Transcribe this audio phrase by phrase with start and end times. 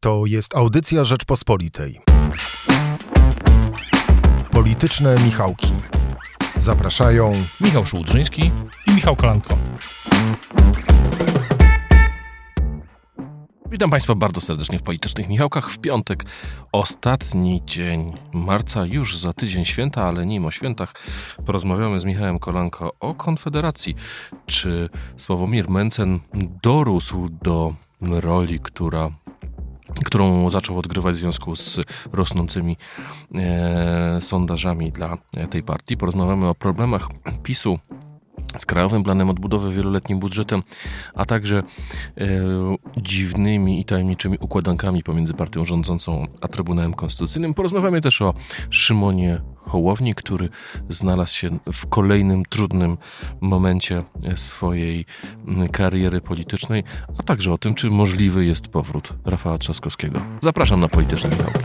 [0.00, 2.00] To jest audycja Rzeczpospolitej.
[4.50, 5.72] Polityczne Michałki.
[6.56, 8.50] Zapraszają Michał Szułdrzyński
[8.86, 9.58] i Michał Kolanko.
[13.70, 15.70] Witam Państwa bardzo serdecznie w Politycznych Michałkach.
[15.70, 16.24] W piątek,
[16.72, 20.94] ostatni dzień marca, już za tydzień święta, ale nim o świętach
[21.46, 23.94] porozmawiamy z Michałem Kolanko o Konfederacji.
[24.46, 26.20] Czy Sławomir Mencen
[26.62, 29.10] dorósł do roli, która
[30.04, 31.80] którą zaczął odgrywać w związku z
[32.12, 32.76] rosnącymi
[33.34, 35.18] e, sondażami dla
[35.50, 35.96] tej partii.
[35.96, 37.08] Porozmawiamy o problemach
[37.42, 37.78] PiSu
[38.58, 40.62] z Krajowym Planem Odbudowy, wieloletnim budżetem,
[41.14, 42.26] a także e,
[42.96, 47.54] dziwnymi i tajemniczymi układankami pomiędzy partią rządzącą a Trybunałem Konstytucyjnym.
[47.54, 48.34] Porozmawiamy też o
[48.70, 50.48] Szymonie Hołowni, który
[50.88, 52.96] znalazł się w kolejnym trudnym
[53.40, 54.02] momencie
[54.34, 55.04] swojej
[55.72, 56.84] kariery politycznej,
[57.18, 60.20] a także o tym, czy możliwy jest powrót Rafała Trzaskowskiego.
[60.40, 61.58] Zapraszam na Polityczne Michałki.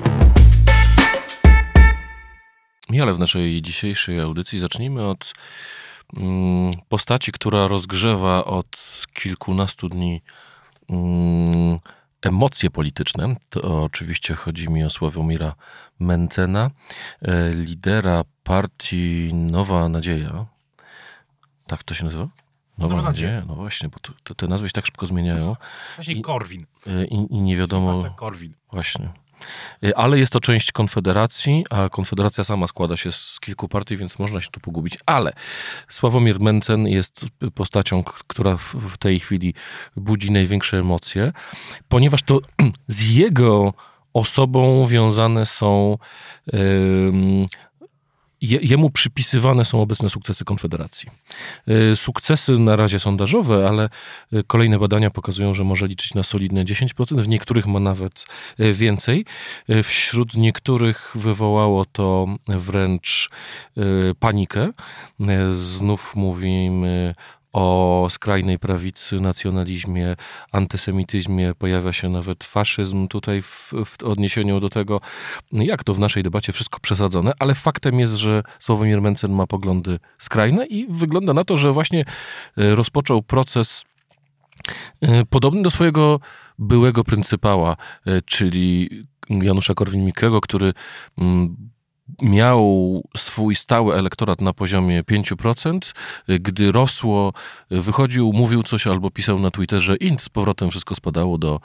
[2.89, 5.33] Michale, w naszej dzisiejszej audycji zacznijmy od
[6.89, 8.77] postaci, która rozgrzewa od
[9.13, 10.21] kilkunastu dni
[10.89, 11.79] mm,
[12.21, 13.35] emocje polityczne.
[13.49, 15.55] To oczywiście chodzi mi o Sławomira
[15.99, 16.69] Mencena,
[17.21, 20.45] e, lidera partii Nowa Nadzieja.
[21.67, 22.27] Tak to się nazywa?
[22.77, 23.31] Nowa, Nadzieja.
[23.33, 23.43] Nadzieja.
[23.47, 25.55] No właśnie, bo to, to te nazwy się tak szybko zmieniają
[25.95, 26.65] Właśnie I- Korwin.
[26.87, 28.01] e, i, i nie wiadomo...
[28.01, 28.53] Marta Korwin.
[28.71, 29.13] Właśnie.
[29.83, 34.19] Y, Ale jest to część Konfederacji, a Konfederacja sama składa się z kilku partii, więc
[34.19, 34.97] można się tu pogubić.
[35.05, 35.33] Ale
[35.87, 39.53] Sławomir Mencen jest postacią, która w tej chwili
[39.95, 41.31] budzi największe emocje,
[41.87, 42.39] ponieważ to
[42.87, 43.73] z jego
[44.13, 45.97] osobą wiązane są.
[48.43, 51.09] Jemu przypisywane są obecne sukcesy Konfederacji.
[51.91, 53.89] Y, Sukcesy na razie sondażowe, ale
[54.33, 58.25] y, kolejne badania pokazują, że może liczyć na solidne 10%, w niektórych ma nawet
[58.59, 59.25] y, więcej.
[59.83, 63.29] Wśród niektórych wywołało to wręcz
[64.19, 64.69] panikę.
[65.51, 67.15] Znów mówimy
[67.53, 70.15] o skrajnej prawicy, nacjonalizmie,
[70.51, 75.01] antysemityzmie, pojawia się nawet faszyzm tutaj w, w odniesieniu do tego,
[75.51, 79.99] jak to w naszej debacie wszystko przesadzone, ale faktem jest, że Sławomir Mencen ma poglądy
[80.17, 82.01] skrajne i wygląda na to, że właśnie
[82.57, 83.85] y, rozpoczął proces
[85.03, 86.19] y, podobny do swojego
[86.59, 87.77] byłego pryncypała,
[88.07, 88.89] y, czyli
[89.29, 90.73] Janusza Korwin-Mikkego, który
[91.17, 91.72] mm,
[92.21, 95.93] miał swój stały elektorat na poziomie 5%,
[96.29, 97.33] y, gdy rosło,
[97.71, 101.59] wychodził, mówił coś albo pisał na Twitterze i z powrotem wszystko spadało do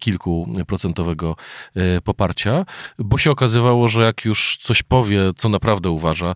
[0.00, 1.36] kilkuprocentowego
[1.76, 2.64] y, poparcia,
[2.98, 6.34] bo się okazywało, że jak już coś powie, co naprawdę uważa,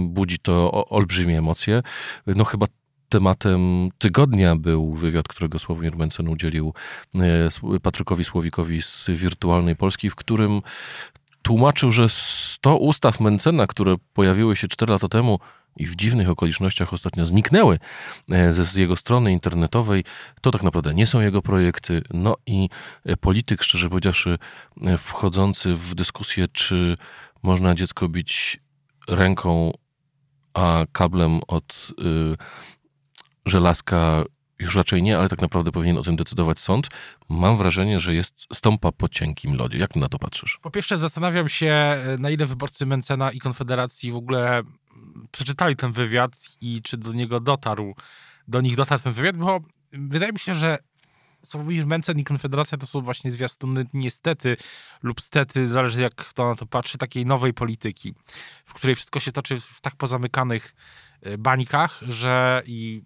[0.00, 1.82] budzi to olbrzymie emocje.
[2.26, 2.66] No chyba
[3.08, 6.74] Tematem tygodnia był wywiad, którego Sławomir Mencen udzielił
[7.14, 10.62] e, Patrykowi Słowikowi z Wirtualnej Polski, w którym
[11.46, 15.38] tłumaczył, że 100 ustaw Mencena, które pojawiły się 4 lata temu
[15.76, 17.78] i w dziwnych okolicznościach ostatnio zniknęły
[18.30, 20.04] e, ze, z jego strony internetowej,
[20.40, 22.02] to tak naprawdę nie są jego projekty.
[22.14, 22.68] No i
[23.04, 24.38] e, polityk, szczerze powiedziawszy,
[24.86, 26.96] e, wchodzący w dyskusję, czy
[27.42, 28.60] można dziecko bić
[29.08, 29.72] ręką,
[30.54, 32.36] a kablem od y,
[33.46, 34.24] żelazka
[34.58, 36.88] już raczej nie, ale tak naprawdę powinien o tym decydować sąd.
[37.28, 39.78] Mam wrażenie, że jest stąpa po cienkim lodzie.
[39.78, 40.58] Jak na to patrzysz?
[40.62, 45.92] Po pierwsze zastanawiam się, na ile wyborcy Mencena i Konfederacji w ogóle mm, przeczytali ten
[45.92, 47.94] wywiad i czy do niego dotarł,
[48.48, 49.60] do nich dotarł ten wywiad, bo
[49.92, 50.78] wydaje mi się, że
[51.46, 54.56] Sławomir Mencen i Konfederacja to są właśnie zwiastuny niestety
[55.02, 58.14] lub stety, zależy jak kto na to patrzy, takiej nowej polityki,
[58.64, 60.74] w której wszystko się toczy w tak pozamykanych
[61.26, 63.02] y, bańkach, że i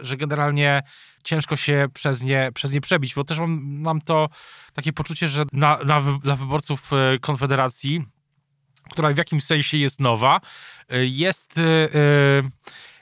[0.00, 0.82] że, generalnie
[1.24, 4.28] ciężko się przez nie, przez nie przebić, bo też mam, mam to
[4.72, 8.04] takie poczucie, że na, na, dla wyborców e, Konfederacji,
[8.90, 10.40] która w jakimś sensie jest nowa,
[10.88, 11.62] e, jest, e,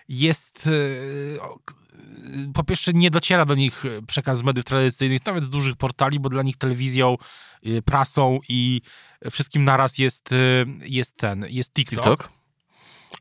[0.09, 0.69] jest
[2.55, 6.29] po pierwsze nie dociera do nich przekaz z mediów tradycyjnych, nawet z dużych portali, bo
[6.29, 7.17] dla nich telewizją,
[7.85, 8.81] prasą i
[9.31, 10.31] wszystkim naraz jest,
[10.81, 12.05] jest ten, jest TikTok.
[12.05, 12.36] TikTok?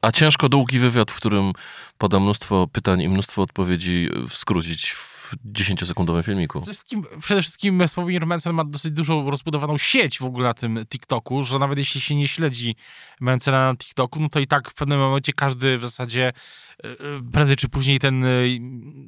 [0.01, 1.53] A ciężko długi wywiad, w którym
[1.97, 6.61] poda mnóstwo pytań i mnóstwo odpowiedzi w skrócić w 10-sekundowym filmiku.
[6.61, 10.85] Przede wszystkim, przede wszystkim Sławomir Mencen ma dosyć dużą rozbudowaną sieć w ogóle na tym
[10.85, 12.75] TikToku, że nawet jeśli się nie śledzi
[13.21, 16.33] Mencena na TikToku, no to i tak w pewnym momencie każdy w zasadzie
[17.31, 18.27] prędzej czy później ten e,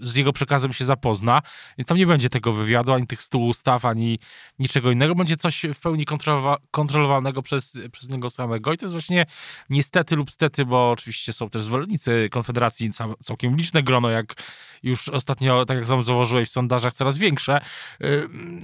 [0.02, 1.42] z jego przekazem się zapozna.
[1.78, 4.19] I tam nie będzie tego wywiadu, ani tych stu ustaw, ani
[4.60, 5.16] niczego innego.
[5.16, 8.74] Będzie coś w pełni kontrolowa- kontrolowanego przez, przez niego samego.
[8.74, 9.25] I to jest właśnie
[9.69, 14.36] niestety lub stety, bo oczywiście są też zwolennicy Konfederacji, cał- całkiem liczne grono, jak,
[14.84, 17.62] już ostatnio, tak jak sam założyłeś, w sondażach coraz większe,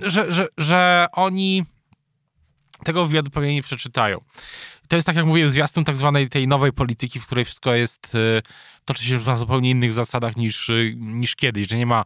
[0.02, 1.64] że, że, że oni
[2.84, 4.22] tego wywiadu pewnie nie przeczytają.
[4.88, 8.18] To jest tak, jak mówiłem, zwiastun tak zwanej tej nowej polityki, w której wszystko jest,
[8.86, 12.06] toczy się na zupełnie innych zasadach niż, niż kiedyś, że nie ma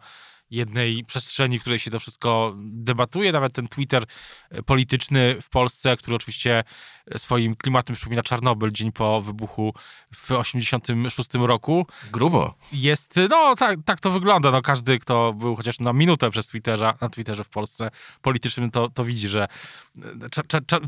[0.52, 3.32] jednej przestrzeni, w której się to wszystko debatuje.
[3.32, 4.06] Nawet ten Twitter
[4.50, 6.64] e, polityczny w Polsce, który oczywiście
[7.08, 9.74] e, swoim klimatem przypomina Czarnobyl dzień po wybuchu
[10.16, 11.88] w 86 roku.
[12.12, 12.54] Grubo.
[12.72, 14.52] Jest, no tak, tak to wygląda.
[14.52, 17.92] No, każdy, kto był chociaż na minutę przez Twitterze, na Twitterze w Polsce
[18.22, 19.48] politycznym, to, to widzi, że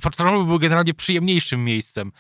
[0.06, 2.12] e, Czarnobyl był generalnie przyjemniejszym miejscem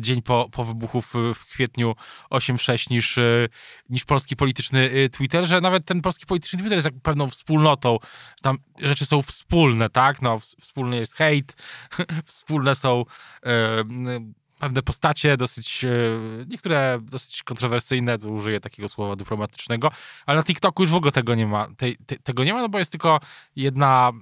[0.00, 1.94] dzień po, po wybuchu w, w kwietniu
[2.30, 3.18] 8.6 niż,
[3.90, 7.98] niż polski polityczny Twitter, że nawet ten polski polityczny Twitter jest jak pewną wspólnotą,
[8.42, 10.22] tam rzeczy są wspólne, tak?
[10.22, 11.56] No, wspólny jest hejt,
[12.26, 13.04] wspólne są
[13.46, 13.84] e,
[14.58, 15.90] pewne postacie, dosyć, e,
[16.48, 19.90] niektóre dosyć kontrowersyjne, to użyję takiego słowa dyplomatycznego,
[20.26, 22.68] ale na TikToku już w ogóle tego nie ma, te, te, tego nie ma, no
[22.68, 23.20] bo jest tylko
[23.56, 24.12] jedna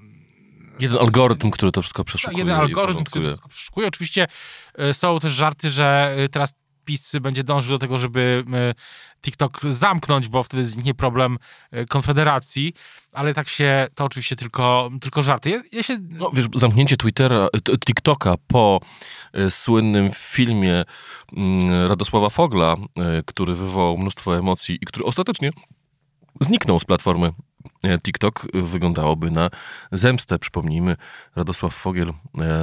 [0.81, 2.38] Jeden algorytm, który to wszystko przeszukuje.
[2.38, 3.88] Jeden algorytm, który to wszystko przeszukuje.
[3.88, 4.26] Oczywiście
[4.75, 6.54] e, są też żarty, że teraz
[6.87, 8.75] PiS będzie dążył do tego, żeby e,
[9.23, 11.38] TikTok zamknąć, bo wtedy zniknie problem
[11.71, 12.75] e, Konfederacji,
[13.12, 15.50] ale tak się, to oczywiście tylko, tylko żarty.
[15.50, 15.99] Ja, ja się...
[16.11, 17.49] No, wiesz, zamknięcie Twittera,
[17.87, 18.81] TikToka po
[19.33, 20.85] e, słynnym filmie
[21.37, 22.77] mm, Radosława Fogla,
[23.27, 25.50] który wywołał mnóstwo emocji i który ostatecznie
[26.41, 27.33] zniknął z platformy
[28.03, 29.50] TikTok, wyglądałoby na
[29.93, 30.38] zemstę.
[30.38, 30.97] Przypomnijmy,
[31.37, 32.12] Radosław Fogiel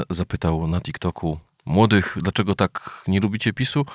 [0.10, 3.86] zapytał na TikToku młodych, dlaczego tak nie lubicie PiSu?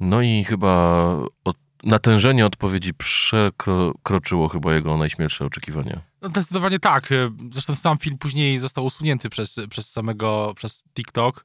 [0.00, 1.06] No i chyba
[1.44, 6.00] od, natężenie odpowiedzi przekroczyło chyba jego najśmielsze oczekiwania.
[6.22, 7.08] No zdecydowanie tak.
[7.52, 11.44] Zresztą sam film później został usunięty przez, przez samego, przez TikTok.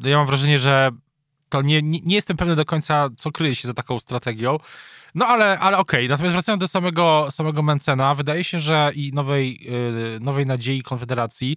[0.00, 0.90] No ja mam wrażenie, że
[1.48, 4.58] to nie, nie, nie, jestem pewny do końca, co kryje się za taką strategią.
[5.14, 6.00] No ale, ale okej.
[6.00, 6.08] Okay.
[6.08, 11.56] Natomiast wracając do samego, samego Mencena, wydaje się, że i nowej, yy, nowej nadziei Konfederacji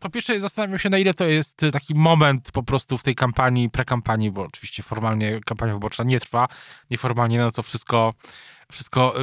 [0.00, 3.70] po pierwsze zastanawiam się, na ile to jest taki moment po prostu w tej kampanii,
[3.70, 6.48] prekampanii, bo oczywiście formalnie kampania wyborcza nie trwa,
[6.90, 8.14] nieformalnie no to wszystko,
[8.72, 9.14] wszystko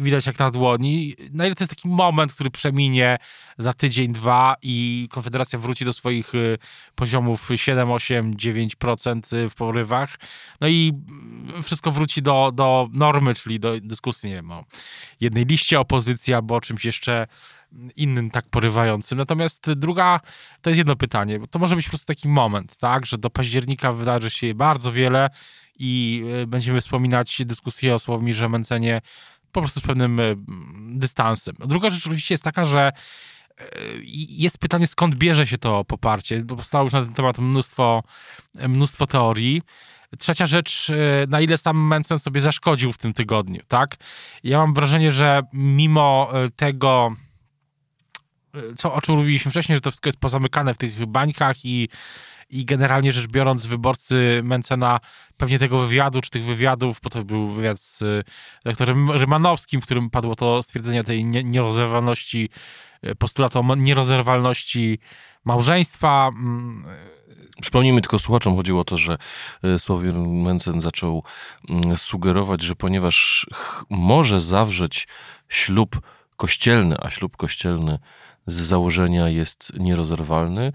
[0.00, 1.14] widać jak na dłoni.
[1.32, 3.18] Na ile to jest taki moment, który przeminie
[3.58, 6.58] za tydzień, dwa i Konfederacja wróci do swoich y,
[6.94, 10.16] poziomów 7, 8, 9% w porywach.
[10.60, 10.92] No i
[11.62, 14.64] wszystko wróci do, do normy, czyli do dyskusji, nie wiem, o
[15.20, 17.26] jednej liście opozycji albo o czymś jeszcze
[17.96, 19.18] innym tak porywającym.
[19.18, 20.20] Natomiast druga,
[20.62, 23.30] to jest jedno pytanie, bo to może być po prostu taki moment, tak, że do
[23.30, 25.30] października wydarzy się bardzo wiele
[25.78, 29.00] i e, będziemy wspominać dyskusję o Sławomirze Mencenie
[29.52, 30.22] po prostu z pewnym e,
[30.98, 31.56] dystansem.
[31.58, 32.92] Druga rzecz oczywiście jest taka, że
[33.58, 33.64] e,
[34.28, 38.02] jest pytanie, skąd bierze się to poparcie, bo powstało już na ten temat mnóstwo,
[38.68, 39.62] mnóstwo teorii.
[40.18, 40.92] Trzecia rzecz,
[41.28, 43.96] na ile sam Mencen sobie zaszkodził w tym tygodniu, tak?
[44.44, 47.14] Ja mam wrażenie, że mimo tego,
[48.76, 51.88] co, o czym mówiliśmy wcześniej, że to wszystko jest pozamykane w tych bańkach i,
[52.50, 55.00] i generalnie rzecz biorąc wyborcy Mencena
[55.36, 58.02] pewnie tego wywiadu, czy tych wywiadów, bo to był wywiad z
[58.64, 62.48] doktorem Rymanowskim, w którym padło to stwierdzenie tej nie, nierozerwalności,
[63.02, 64.98] e, postulatu o nierozerwalności
[65.44, 66.30] małżeństwa.
[66.34, 66.84] Mm,
[67.62, 69.18] Przypomnijmy tylko słuchaczom, chodziło o to, że
[69.62, 71.24] e, Sławomir Mencen zaczął
[71.68, 73.46] mm, sugerować, że ponieważ
[73.90, 75.08] może zawrzeć
[75.48, 76.00] ślub
[76.36, 77.98] kościelny, a ślub kościelny
[78.46, 80.72] z założenia jest nierozerwalny,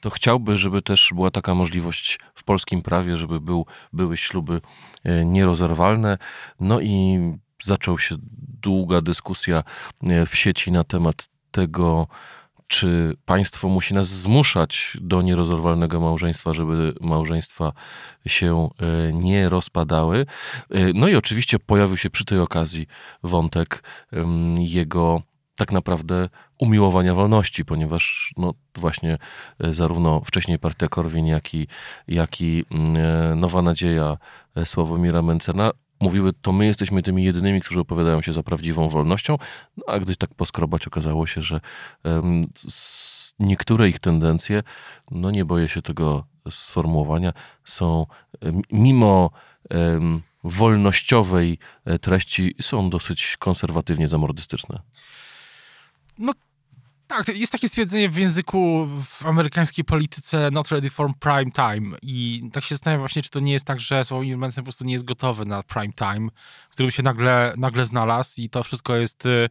[0.00, 4.60] to chciałby, żeby też była taka możliwość w polskim prawie, żeby był, były śluby
[5.04, 6.18] e, nierozerwalne.
[6.60, 7.18] No i
[7.62, 8.16] zaczął się
[8.62, 9.62] długa dyskusja
[10.02, 12.06] e, w sieci na temat tego,
[12.66, 17.72] czy państwo musi nas zmuszać do nierozerwalnego małżeństwa, żeby małżeństwa
[18.26, 20.26] się e, nie rozpadały.
[20.94, 22.86] No i oczywiście pojawił się przy tej okazji
[23.22, 23.82] wątek
[24.58, 25.22] jego
[25.56, 29.18] tak naprawdę umiłowania wolności, ponieważ no, właśnie
[29.60, 31.66] e, zarówno wcześniej partia Korwin, jak i,
[32.08, 34.16] jak i mm, e, Nowa Nadzieja
[34.56, 39.38] e, Sławomira Mencena mówiły, to my jesteśmy tymi jedynymi, którzy opowiadają się za prawdziwą wolnością,
[39.76, 41.60] no, a gdy tak poskrobać, okazało się, że
[42.04, 42.42] um,
[43.38, 44.62] niektóre ich tendencje,
[45.10, 47.32] no nie boję się tego sformułowania,
[47.64, 48.06] są
[48.72, 49.30] mimo
[49.70, 51.58] um, wolnościowej
[52.00, 54.80] treści, są dosyć konserwatywnie zamordystyczne.
[56.18, 56.32] No
[57.08, 62.42] tak, jest takie stwierdzenie w języku w amerykańskiej polityce not ready for prime time i
[62.52, 64.92] tak się zastanawiam właśnie, czy to nie jest tak, że Sławomir Mencen po prostu nie
[64.92, 66.28] jest gotowy na prime time,
[66.70, 69.48] w którym się nagle, nagle znalazł i to wszystko jest y,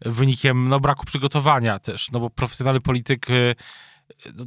[0.00, 3.54] wynikiem no, braku przygotowania też, no bo profesjonalny polityk y,
[4.34, 4.44] no,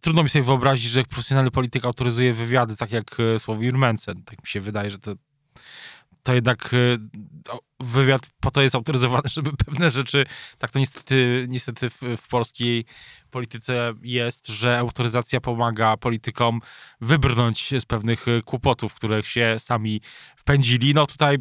[0.00, 4.22] trudno mi sobie wyobrazić, że profesjonalny polityk autoryzuje wywiady tak jak y, Sławomir Mencen.
[4.22, 5.14] Tak mi się wydaje, że to
[6.22, 6.96] to jednak y,
[7.80, 10.24] wywiad po to jest autoryzowany, żeby pewne rzeczy,
[10.58, 12.84] tak to niestety, niestety w, w polskiej
[13.30, 16.60] polityce jest, że autoryzacja pomaga politykom
[17.00, 20.00] wybrnąć z pewnych y, kłopotów, których się sami
[20.36, 20.94] wpędzili.
[20.94, 21.38] No tutaj,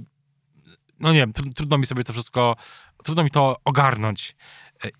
[0.99, 2.55] no nie wiem, trudno mi sobie to wszystko,
[3.03, 4.35] trudno mi to ogarnąć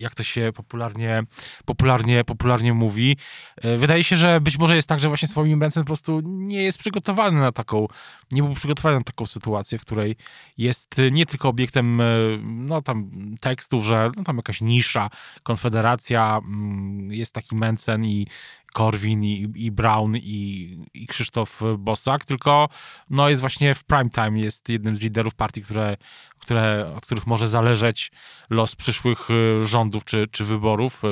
[0.00, 1.22] jak to się popularnie,
[1.64, 3.16] popularnie, popularnie mówi.
[3.56, 6.62] E, wydaje się, że być może jest tak, że właśnie Sławomir Mencen po prostu nie
[6.62, 7.86] jest przygotowany na taką,
[8.30, 10.16] nie był przygotowany na taką sytuację, w której
[10.58, 12.04] jest nie tylko obiektem e,
[12.42, 13.10] no tam
[13.40, 15.10] tekstów, że no, tam jakaś nisza,
[15.42, 18.26] konfederacja, mm, jest taki Mencen i
[18.72, 22.68] Korwin i, i Brown i, i Krzysztof Bosak, tylko
[23.10, 25.96] no jest właśnie w prime time, jest jednym z liderów partii, które,
[26.38, 28.12] które, od których może zależeć
[28.50, 31.08] los przyszłych y, rządów czy, czy wyborów, y,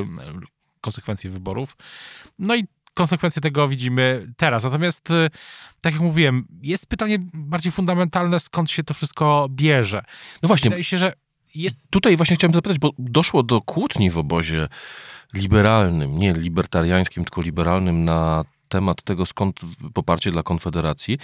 [0.80, 1.76] konsekwencje wyborów.
[2.38, 2.64] No i
[2.94, 4.64] konsekwencje tego widzimy teraz.
[4.64, 5.30] Natomiast, y,
[5.80, 10.04] tak jak mówiłem, jest pytanie bardziej fundamentalne, skąd się to wszystko bierze.
[10.42, 10.70] No właśnie.
[10.70, 11.12] Wydaje się, że
[11.54, 11.90] jest...
[11.90, 14.68] Tutaj właśnie chciałem zapytać, bo doszło do kłótni w obozie
[15.34, 19.60] liberalnym, nie libertariańskim, tylko liberalnym na temat tego, skąd
[19.94, 21.18] poparcie dla Konfederacji.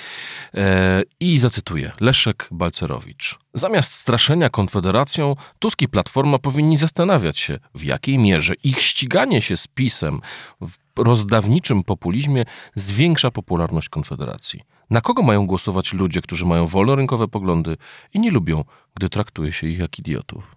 [0.54, 3.38] E, I zacytuję, Leszek Balcerowicz.
[3.54, 9.56] Zamiast straszenia Konfederacją, Tusk i Platforma powinni zastanawiać się, w jakiej mierze ich ściganie się
[9.56, 10.20] z PiSem
[10.60, 12.44] w rozdawniczym populizmie
[12.74, 14.60] zwiększa popularność Konfederacji.
[14.90, 17.76] Na kogo mają głosować ludzie, którzy mają wolnorynkowe poglądy
[18.14, 20.55] i nie lubią, gdy traktuje się ich jak idiotów?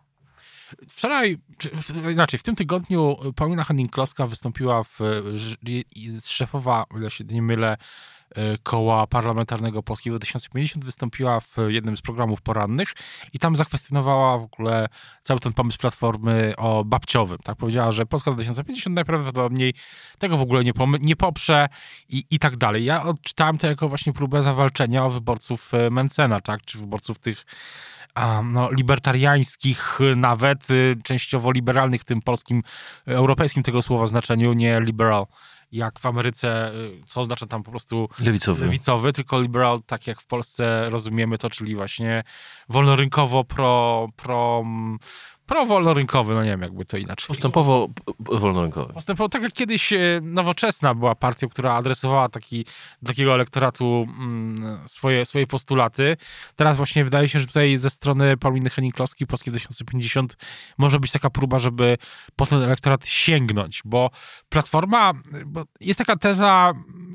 [0.90, 1.72] Wczoraj, czy,
[2.12, 5.00] inaczej, w tym tygodniu Paulina Henning-Kloska wystąpiła w,
[6.26, 7.78] szefowa, ile się nie mylę,
[8.36, 12.94] e, koła parlamentarnego Polskiego 2050 wystąpiła w jednym z programów porannych
[13.34, 14.88] i tam zakwestionowała w ogóle
[15.24, 17.38] cały ten pomysł Platformy o babciowym.
[17.44, 19.74] Tak powiedziała, że Polska 2050 najprawdopodobniej
[20.20, 21.70] tego w ogóle nie, nie poprze
[22.10, 22.86] i, i tak dalej.
[22.86, 27.46] Ja odczytałem to jako właśnie próbę zawalczenia o wyborców e, Mencena, tak, czy wyborców tych
[28.44, 32.64] no, libertariańskich nawet, y, częściowo liberalnych w tym polskim,
[33.08, 35.26] europejskim tego słowa znaczeniu, nie liberal
[35.72, 38.66] jak w Ameryce, y, co oznacza tam po prostu lewicowy.
[38.66, 42.24] lewicowy, tylko liberal, tak jak w Polsce rozumiemy to, czyli właśnie
[42.70, 44.64] wolnorynkowo pro, pro
[45.50, 47.28] pro-wolnorynkowy, no nie wiem, jakby to inaczej.
[47.28, 47.88] Postępowo
[48.20, 48.94] wolnorynkowy.
[48.94, 52.66] Postępowo, tak jak kiedyś e, Nowoczesna była partią, która adresowała taki,
[53.06, 56.18] takiego elektoratu mm, swoje, swoje postulaty.
[56.56, 60.38] Teraz właśnie wydaje się, że tutaj ze strony Pauliny Henning-Kloski, Polskie 2050,
[60.78, 61.98] może być taka próba, żeby
[62.36, 64.10] po ten elektorat sięgnąć, bo
[64.50, 65.14] Platforma,
[65.46, 66.74] bo jest taka teza,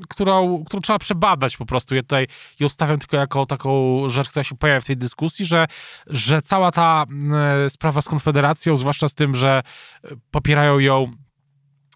[0.09, 1.95] którą, którą trzeba przebadać po prostu.
[1.95, 2.27] Ja tutaj
[2.59, 5.67] ją stawiam tylko jako taką rzecz, która się pojawia w tej dyskusji, że,
[6.07, 9.63] że cała ta mm, sprawa z Konfederacją, zwłaszcza z tym, że
[10.03, 11.11] e, popierają ją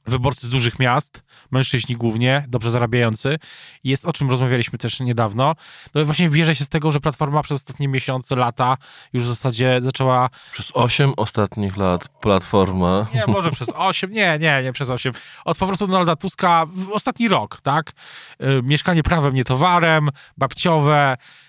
[0.05, 3.39] wyborcy z dużych miast, mężczyźni głównie, dobrze zarabiający.
[3.83, 5.55] Jest o czym rozmawialiśmy też niedawno.
[5.95, 8.77] No właśnie bierze się z tego, że Platforma przez ostatnie miesiące, lata
[9.13, 10.29] już w zasadzie zaczęła...
[10.51, 13.05] Przez osiem ostatnich lat Platforma...
[13.13, 15.13] Nie, może przez osiem, nie, nie, nie przez osiem.
[15.45, 17.91] Od powrotu Donalda Tuska w ostatni rok, tak?
[18.39, 21.48] Yy, mieszkanie prawem, nie towarem, babciowe, E,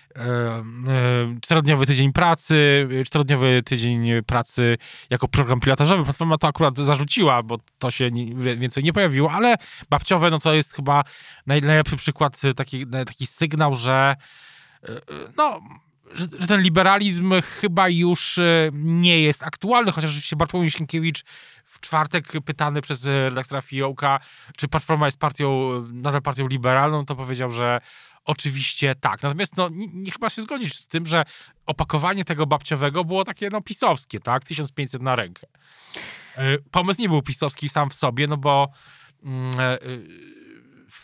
[1.41, 4.77] czterodniowy tydzień pracy, czterodniowy tydzień pracy
[5.09, 6.03] jako program pilotażowy.
[6.03, 9.55] Platforma to akurat zarzuciła, bo to się więcej nie pojawiło, ale
[9.89, 11.03] babciowe no to jest chyba
[11.47, 14.15] najlepszy przykład, taki, taki sygnał, że
[14.83, 14.89] e,
[15.37, 15.59] no,
[16.13, 18.39] że, że, ten liberalizm chyba już
[18.73, 21.23] nie jest aktualny, chociaż oczywiście Bartłomiej Sienkiewicz
[21.65, 24.19] w czwartek pytany przez redaktora Fiołka,
[24.57, 27.81] czy Platforma jest partią, nadal partią liberalną, to powiedział, że
[28.25, 29.23] Oczywiście tak.
[29.23, 31.23] Natomiast no, nie, nie, chyba się zgodzisz z tym, że
[31.65, 34.43] opakowanie tego babciowego było takie no pisowskie, tak?
[34.43, 35.47] 1500 na rękę.
[36.35, 38.67] E, pomysł nie był pisowski sam w sobie, no bo
[39.25, 39.79] e, e,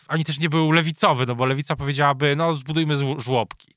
[0.07, 3.75] ani też nie był lewicowy, no bo lewica powiedziałaby, no zbudujmy żłobki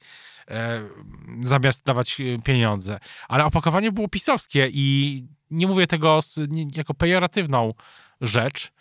[1.43, 2.99] zamiast dawać pieniądze.
[3.29, 6.21] Ale opakowanie było pisowskie i nie mówię tego
[6.77, 7.75] jako pejoratywną
[8.21, 8.73] rzecz.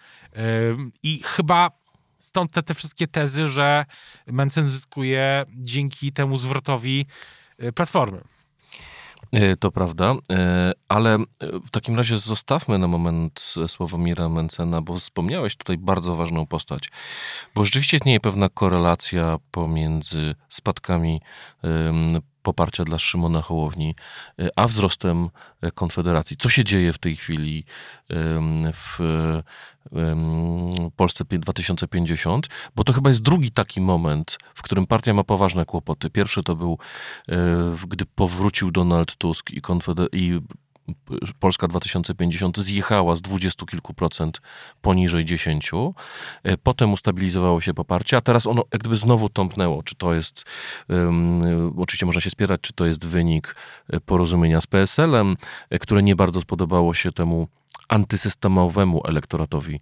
[1.04, 1.80] I chyba
[2.20, 3.86] Stąd te, te wszystkie tezy, że
[4.28, 7.06] Mencen zyskuje dzięki temu zwrotowi
[7.76, 8.22] platformy.
[9.32, 11.20] E, to prawda, e, ale e,
[11.60, 16.90] w takim razie zostawmy na moment Sławomira Mencena, bo wspomniałeś tutaj bardzo ważną postać,
[17.56, 21.22] bo rzeczywiście istnieje pewna korelacja pomiędzy spadkami
[22.44, 23.96] poparcia dla Szymona Hołowni,
[24.56, 25.30] a wzrostem
[25.74, 26.38] Konfederacji.
[26.38, 27.66] Co się dzieje w tej chwili
[28.74, 29.00] w
[30.96, 36.10] Polsce 2050, bo to chyba jest drugi taki moment, w którym partia ma poważne kłopoty.
[36.10, 36.78] Pierwszy to był,
[37.30, 37.36] e,
[37.88, 40.42] gdy powrócił Donald Tusk i, Konfeder- i
[41.40, 44.42] Polska 2050 zjechała z dwudziestu kilku procent
[44.82, 45.72] poniżej 10.
[46.44, 49.84] E, potem ustabilizowało się poparcie, a teraz ono jak gdyby znowu tąpnęło.
[49.84, 50.44] Czy to jest,
[50.90, 53.56] um, oczywiście można się spierać, czy to jest wynik
[53.90, 55.38] e, porozumienia z PSL-em,
[55.80, 57.48] które nie bardzo spodobało się temu
[57.90, 59.80] antysystemowemu elektoratowi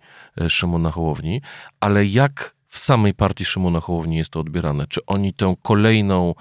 [0.49, 1.41] Szymona Hołowni,
[1.79, 4.87] ale jak w samej partii Szymona Hołowni jest to odbierane?
[4.87, 6.35] Czy oni tę kolejną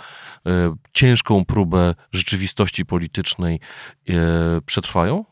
[0.46, 3.60] e, ciężką próbę rzeczywistości politycznej
[4.08, 4.12] e,
[4.66, 5.24] przetrwają?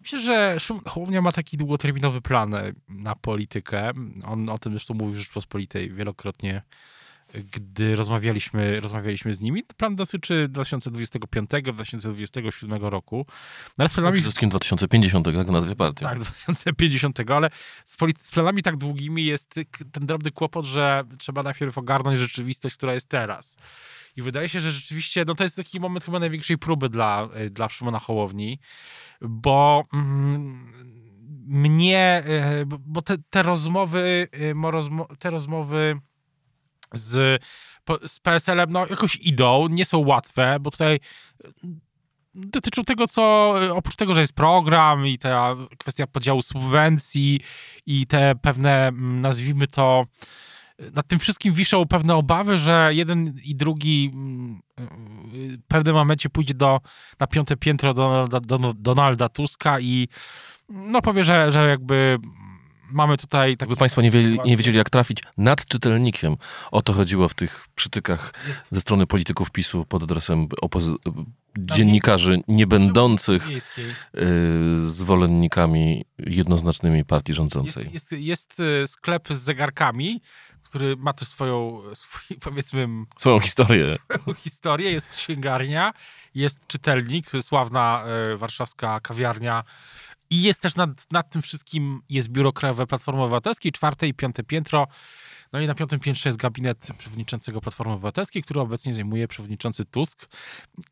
[0.00, 2.54] Myślę, że Szymon Hołownia ma taki długoterminowy plan
[2.88, 3.92] na politykę.
[4.24, 6.62] On o tym zresztą mówił w Rzeczpospolitej wielokrotnie
[7.34, 9.62] gdy rozmawialiśmy, rozmawialiśmy z nimi.
[9.76, 13.26] Plan dotyczy 2025-2027 roku.
[13.78, 14.14] No ale z planami...
[14.14, 16.04] Przede wszystkim 2050, jak nazwie partii.
[16.04, 17.50] Tak, 2050, ale
[17.84, 19.54] z, z, planami tak długimi jest
[19.92, 23.56] ten drobny kłopot, że trzeba najpierw ogarnąć rzeczywistość, która jest teraz.
[24.16, 27.68] I wydaje się, że rzeczywiście no to jest taki moment chyba największej próby dla, dla
[27.68, 28.58] Szymona Hołowni,
[29.20, 30.72] bo mm,
[31.46, 34.54] mnie, e, bo te, te rozmowy, e,
[35.18, 36.00] te rozmowy
[36.94, 37.42] z,
[38.06, 41.00] z PSL-em no, jakoś idą, nie są łatwe, bo tutaj
[41.64, 41.80] mm,
[42.34, 47.40] dotyczą tego, co oprócz tego, że jest program i ta kwestia podziału subwencji
[47.86, 50.06] i te pewne, mm, nazwijmy to,
[50.94, 54.60] nad tym wszystkim wiszą pewne obawy, że jeden i drugi mm,
[55.28, 56.80] w pewnym momencie pójdzie do,
[57.20, 58.40] na piąte piętro Donalda,
[58.74, 60.08] Donalda Tuska i
[60.68, 62.18] no powie, że, że jakby
[62.90, 63.56] mamy tutaj...
[63.56, 66.36] Tak By Państwo nie, wiedzieli, nie wiedzieli, jak trafić nad czytelnikiem.
[66.70, 68.62] O to chodziło w tych przytykach jest...
[68.70, 70.96] ze strony polityków PiSu pod adresem opozy-
[71.58, 73.60] dziennikarzy nie będących y,
[74.76, 77.90] zwolennikami jednoznacznymi partii rządzącej.
[77.92, 80.20] Jest, jest, jest y, sklep z zegarkami,
[80.62, 82.88] który ma też swoją, swój, powiedzmy...
[83.16, 83.86] Swoją historię.
[84.20, 84.92] Swoją historię.
[84.92, 85.92] Jest księgarnia,
[86.34, 89.64] jest czytelnik, sławna y, warszawska kawiarnia
[90.30, 94.44] i jest też nad, nad tym wszystkim jest biuro krajowe Platformy Obywatelskiej, czwarte i piąte
[94.44, 94.86] piętro.
[95.56, 100.28] No i na piątym piętrze jest gabinet przewodniczącego Platformy Obywatelskiej, który obecnie zajmuje przewodniczący Tusk.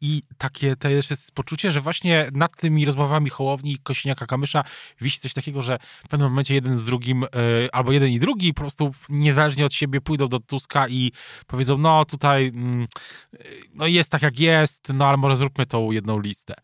[0.00, 4.64] I takie to jest poczucie, że właśnie nad tymi rozmowami Hołowni i Kośniaka-Kamysza
[5.00, 8.54] wisi coś takiego, że w pewnym momencie jeden z drugim, yy, albo jeden i drugi
[8.54, 11.12] po prostu niezależnie od siebie pójdą do Tuska i
[11.46, 13.38] powiedzą, no tutaj yy,
[13.74, 16.54] no jest tak jak jest, no ale może zróbmy tą jedną listę.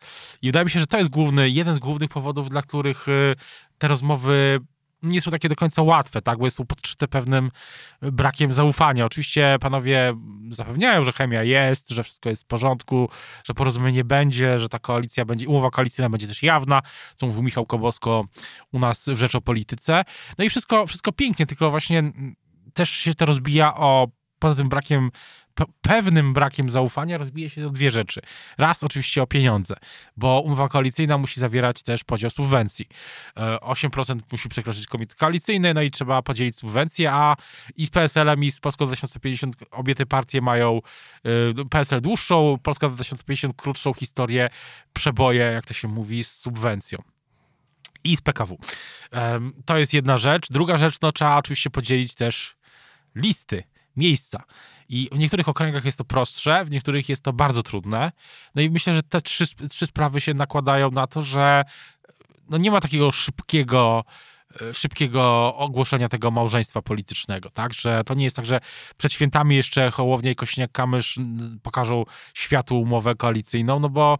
[0.42, 3.34] I wydaje mi się, że to jest główny, jeden z głównych powodów, dla których yy,
[3.78, 4.60] te rozmowy
[5.02, 7.50] nie są takie do końca łatwe, tak, bo są podszyte pewnym
[8.02, 9.04] brakiem zaufania.
[9.06, 10.12] Oczywiście panowie
[10.50, 13.08] zapewniają, że chemia jest, że wszystko jest w porządku,
[13.44, 16.82] że porozumienie będzie, że ta koalicja będzie, umowa koalicyjna będzie też jawna,
[17.14, 18.24] co mówił Michał Kobosko
[18.72, 20.04] u nas w Rzeczopolityce.
[20.38, 22.12] No i wszystko, wszystko pięknie, tylko właśnie
[22.74, 24.08] też się to rozbija o
[24.38, 25.10] poza tym brakiem
[25.80, 28.20] pewnym brakiem zaufania rozbije się to dwie rzeczy.
[28.58, 29.76] Raz oczywiście o pieniądze,
[30.16, 32.86] bo umowa koalicyjna musi zawierać też podział subwencji.
[33.36, 37.36] 8% e, musi przekroczyć komitet koalicyjny, no i trzeba podzielić subwencje, a
[37.76, 40.80] i z PSL-em i z Polską 2050 obie te partie mają
[41.24, 44.50] e, PSL dłuższą, Polska 2050 krótszą historię,
[44.92, 47.02] przeboje, jak to się mówi, z subwencją
[48.04, 48.58] i z PKW.
[49.64, 50.46] To jest jedna rzecz.
[50.50, 52.56] Druga rzecz, no trzeba oczywiście podzielić też
[53.14, 53.64] listy,
[53.96, 54.42] miejsca.
[54.90, 58.12] I w niektórych okręgach jest to prostsze, w niektórych jest to bardzo trudne.
[58.54, 61.64] No i myślę, że te trzy, trzy sprawy się nakładają na to, że
[62.48, 64.04] no nie ma takiego szybkiego
[64.72, 67.72] szybkiego ogłoszenia tego małżeństwa politycznego, tak?
[67.72, 68.60] Że to nie jest tak, że
[68.98, 71.20] przed świętami jeszcze Hołownia i Kośniak-Kamysz
[71.62, 74.18] pokażą światu umowę koalicyjną, no bo...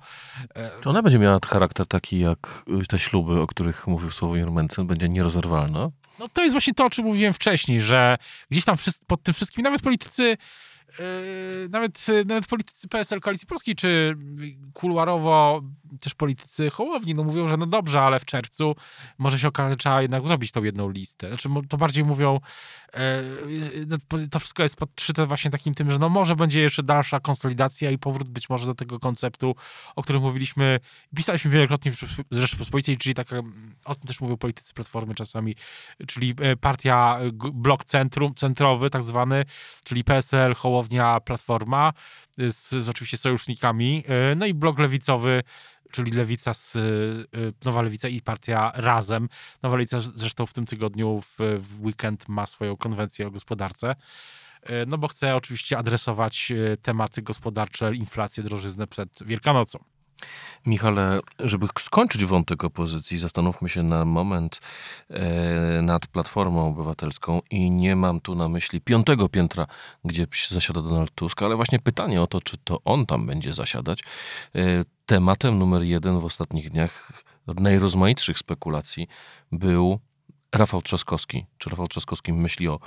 [0.55, 4.87] E, Czy ona będzie miała charakter taki jak te śluby, o których mówił Sławomir Mencen,
[4.87, 5.91] będzie nierozerwalna?
[6.19, 8.19] No to jest właśnie to, o czym mówiłem wcześniej, że
[8.51, 10.37] gdzieś tam pod tym wszystkim, nawet politycy
[11.71, 14.17] nawet, nawet politycy PSL Koalicji Polskiej, czy
[14.73, 15.63] kuluarowo
[16.01, 18.77] też politycy Hołowni, no mówią, że no dobrze, ale w czerwcu
[19.19, 21.29] może się okazać, że trzeba jednak zrobić tą jedną listę.
[21.29, 22.41] Znaczy, to bardziej mówią,
[22.95, 23.23] e,
[23.87, 23.97] no,
[24.31, 27.99] to wszystko jest podszyte właśnie takim tym, że no może będzie jeszcze dalsza konsolidacja i
[27.99, 29.55] powrót być może do tego konceptu,
[29.97, 30.81] o którym mówiliśmy,
[31.17, 31.97] pisaliśmy wielokrotnie w
[32.31, 33.29] Rzeczypospolitej, czyli tak,
[33.85, 35.57] o tym też mówią politycy Platformy czasami,
[36.07, 37.19] czyli e, partia,
[37.53, 39.45] blok centrum, centrowy tak zwany,
[39.85, 41.93] czyli PSL, Hołownia, Platforma,
[42.39, 45.43] z, z oczywiście sojusznikami, e, no i blok lewicowy,
[45.91, 47.27] czyli Lewica, z, y,
[47.65, 49.29] Nowa Lewica i partia Razem.
[49.63, 53.95] Nowa Lewica zresztą w tym tygodniu w, w weekend ma swoją konwencję o gospodarce.
[54.71, 59.79] Y, no bo chce oczywiście adresować y, tematy gospodarcze, inflację, drożyznę przed Wielkanocą.
[60.67, 64.61] Michale, żeby skończyć wątek opozycji, zastanówmy się na moment
[65.11, 69.67] e, nad Platformą Obywatelską i nie mam tu na myśli piątego piętra,
[70.05, 74.03] gdzie zasiada Donald Tusk, ale właśnie pytanie o to, czy to on tam będzie zasiadać.
[74.55, 74.61] E,
[75.07, 77.13] tematem numer jeden w ostatnich dniach
[77.47, 79.09] najrozmaitszych spekulacji
[79.53, 80.01] był
[80.53, 81.47] Rafał Trzaskowski.
[81.59, 82.81] Czy Rafał Trzaskowski myśli o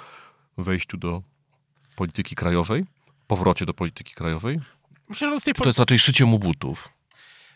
[0.57, 1.21] wejściu do
[1.95, 2.85] polityki krajowej,
[3.27, 4.59] powrocie do polityki krajowej?
[5.09, 6.89] Myślę, że w tej To jest raczej szycie mu butów.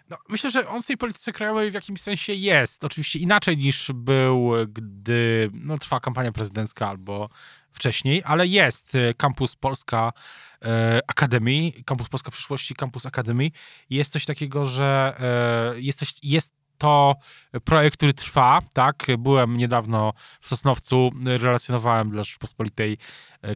[0.10, 2.84] No, myślę, że on w tej polityce krajowej w jakimś sensie jest.
[2.84, 7.30] Oczywiście inaczej niż był, gdy no, trwa kampania prezydencka albo
[7.72, 10.13] wcześniej, ale jest Kampus Polska
[10.65, 13.52] e, Akademii, Kampus Polska Przyszłości, Kampus Akademii.
[13.89, 15.15] Jest coś takiego, że
[15.76, 17.15] e, jest, coś, jest to
[17.63, 19.07] projekt, który trwa, tak?
[19.17, 22.97] Byłem niedawno w Sosnowcu, relacjonowałem dla Rzeczpospolitej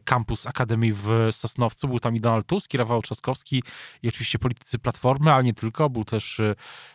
[0.04, 1.88] kampus Akademii w Sosnowcu.
[1.88, 3.62] Był tam i Donald Tusk, i Rafał Trzaskowski
[4.02, 5.90] i oczywiście politycy Platformy, ale nie tylko.
[5.90, 6.40] Był też,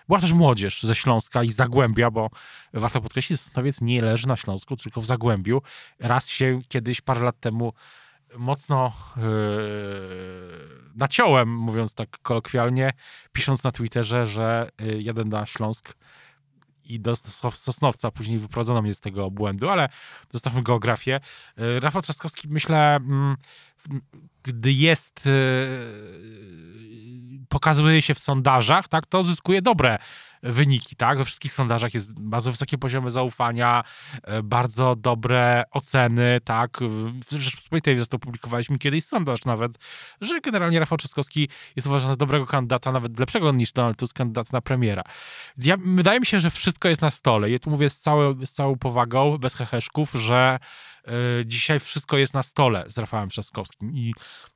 [0.07, 2.29] była też młodzież ze Śląska i Zagłębia, bo
[2.73, 5.61] warto podkreślić, Sosnowiec nie leży na Śląsku, tylko w Zagłębiu.
[5.99, 7.73] Raz się kiedyś, parę lat temu
[8.37, 9.23] mocno yy,
[10.95, 12.93] naciąłem, mówiąc tak kolokwialnie,
[13.31, 15.93] pisząc na Twitterze, że yy, jadę na Śląsk
[16.85, 17.15] i do
[17.51, 18.11] Sosnowca.
[18.11, 19.89] Później wyprowadzono mnie z tego błędu, ale
[20.29, 21.19] zostawmy geografię.
[21.57, 23.37] Yy, Rafał Trzaskowski, myślę, mm,
[24.43, 25.29] gdy jest,
[27.49, 29.97] pokazuje się w sondażach, tak, to zyskuje dobre
[30.43, 31.17] wyniki, tak?
[31.17, 33.83] We wszystkich sondażach jest bardzo wysokie poziomy zaufania,
[34.23, 36.77] e, bardzo dobre oceny, tak?
[37.31, 39.77] W Rzeczpospolitej zresztą publikowaliśmy kiedyś sondaż nawet,
[40.21, 44.53] że generalnie Rafał Trzaskowski jest uważany za dobrego kandydata, nawet lepszego niż Donald Tusk, kandydat
[44.53, 45.03] na premiera.
[45.57, 47.49] Ja, wydaje mi się, że wszystko jest na stole.
[47.49, 50.59] Ja tu mówię z, całe, z całą powagą, bez heheszków, że
[51.45, 54.13] dzisiaj wszystko jest na stole z Rafałem Trzaskowskim i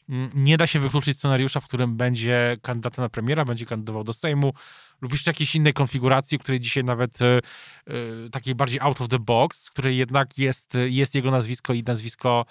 [0.09, 4.13] y, nie da się wykluczyć scenariusza, w którym będzie kandydatem na premiera, będzie kandydował do
[4.13, 4.53] Sejmu,
[5.01, 7.41] lub jeszcze jakiejś innej konfiguracji, której dzisiaj nawet e, e,
[8.31, 12.45] takiej bardziej out of the box, w której jednak jest, jest jego nazwisko i nazwisko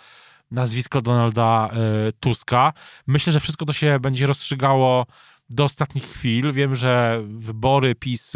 [0.51, 2.73] nazwisko Donalda e, Tuska.
[3.07, 5.07] Myślę, że wszystko to się będzie rozstrzygało
[5.51, 6.53] do ostatnich chwil.
[6.53, 8.33] Wiem, że wybory PiS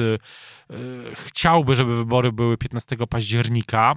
[1.15, 3.95] chciałby, żeby wybory były 15 października.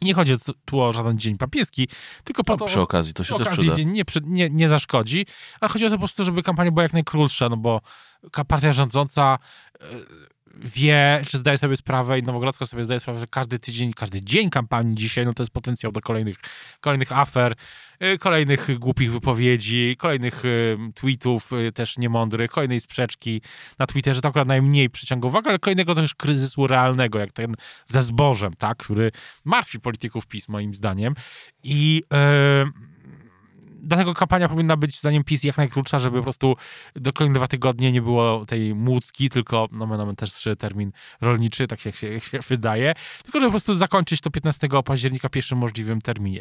[0.00, 0.34] I nie chodzi
[0.64, 1.88] tu o żaden dzień papieski,
[2.24, 2.64] tylko po no, to...
[2.64, 3.76] Przy okazji, to się przy też okazji przyda.
[3.76, 5.26] dzień nie, nie, nie zaszkodzi,
[5.60, 7.80] a chodzi o to po prostu, żeby kampania była jak najkrótsza, no bo
[8.48, 9.38] partia rządząca
[9.80, 9.86] e,
[10.58, 14.50] wie, czy zdaje sobie sprawę i Nowogrodzka sobie zdaje sprawę, że każdy tydzień, każdy dzień
[14.50, 16.36] kampanii dzisiaj, no to jest potencjał do kolejnych,
[16.80, 17.54] kolejnych afer,
[18.02, 23.42] y, kolejnych głupich wypowiedzi, kolejnych y, tweetów y, też niemądrych, kolejnej sprzeczki
[23.78, 27.54] na Twitterze, to akurat najmniej przyciąga uwagę, ale kolejnego też kryzysu realnego, jak ten
[27.86, 29.12] ze zbożem, tak, który
[29.44, 31.14] martwi polityków PiS moim zdaniem.
[31.62, 32.97] I yy,
[33.78, 36.56] dlatego kampania powinna być zanim PiS jak najkrótsza, żeby po prostu
[36.96, 41.80] do kolejnych dwa tygodnie nie było tej młódzki, tylko no mamy też termin rolniczy, tak
[41.80, 46.00] się, jak się wydaje, tylko żeby po prostu zakończyć to 15 października w pierwszym możliwym
[46.00, 46.40] terminie.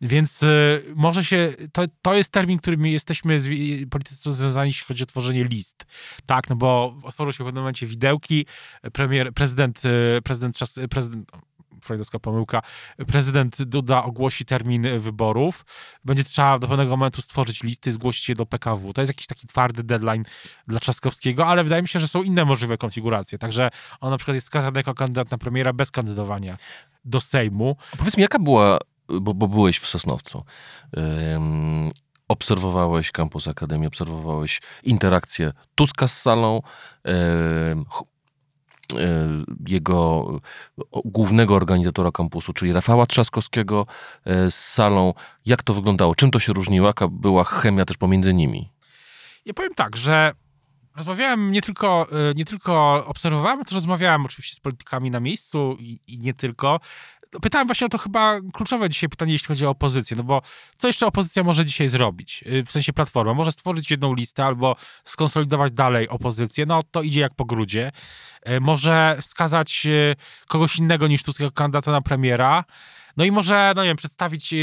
[0.00, 3.38] Więc y, może się, to, to jest termin, którym jesteśmy
[3.90, 5.86] politycy związani, jeśli chodzi o tworzenie list.
[6.26, 8.46] Tak, no bo otworzył się w pewnym momencie widełki,
[8.92, 10.58] premier, prezydent, y, prezydent,
[10.90, 11.30] prezydent
[11.86, 12.62] freudowska pomyłka,
[13.06, 15.64] prezydent Duda ogłosi termin wyborów,
[16.04, 18.92] będzie trzeba do pewnego momentu stworzyć listy, zgłosić je do PKW.
[18.92, 20.24] To jest jakiś taki twardy deadline
[20.68, 23.38] dla Trzaskowskiego, ale wydaje mi się, że są inne możliwe konfiguracje.
[23.38, 23.70] Także
[24.00, 26.56] on na przykład jest wskazany jako kandydat na premiera bez kandydowania
[27.04, 27.76] do Sejmu.
[27.92, 30.44] A powiedz mi, jaka była, bo, bo byłeś w Sosnowcu,
[30.96, 31.90] um,
[32.28, 36.62] obserwowałeś kampus Akademii, obserwowałeś interakcję Tuska z salą,
[37.04, 37.84] um,
[39.68, 40.26] jego
[41.04, 43.86] głównego organizatora kampusu, czyli Rafała Trzaskowskiego
[44.24, 45.14] e, z salą.
[45.46, 46.14] Jak to wyglądało?
[46.14, 46.86] Czym to się różniło?
[46.86, 48.72] Jaka była chemia też pomiędzy nimi?
[49.44, 50.32] Ja powiem tak, że
[50.96, 55.98] rozmawiałem nie tylko, e, nie tylko obserwowałem, też rozmawiałem oczywiście z politykami na miejscu i,
[56.06, 56.80] i nie tylko.
[57.42, 60.42] Pytałem właśnie o to chyba kluczowe dzisiaj pytanie, jeśli chodzi o opozycję, no bo
[60.76, 62.44] co jeszcze opozycja może dzisiaj zrobić?
[62.46, 67.20] Y, w sensie Platforma może stworzyć jedną listę albo skonsolidować dalej opozycję, no to idzie
[67.20, 67.92] jak po grudzie.
[68.48, 70.14] Y, może wskazać y,
[70.48, 72.64] kogoś innego niż Tusk jako kandydata na premiera,
[73.16, 74.54] no i może, no nie wiem, przedstawić,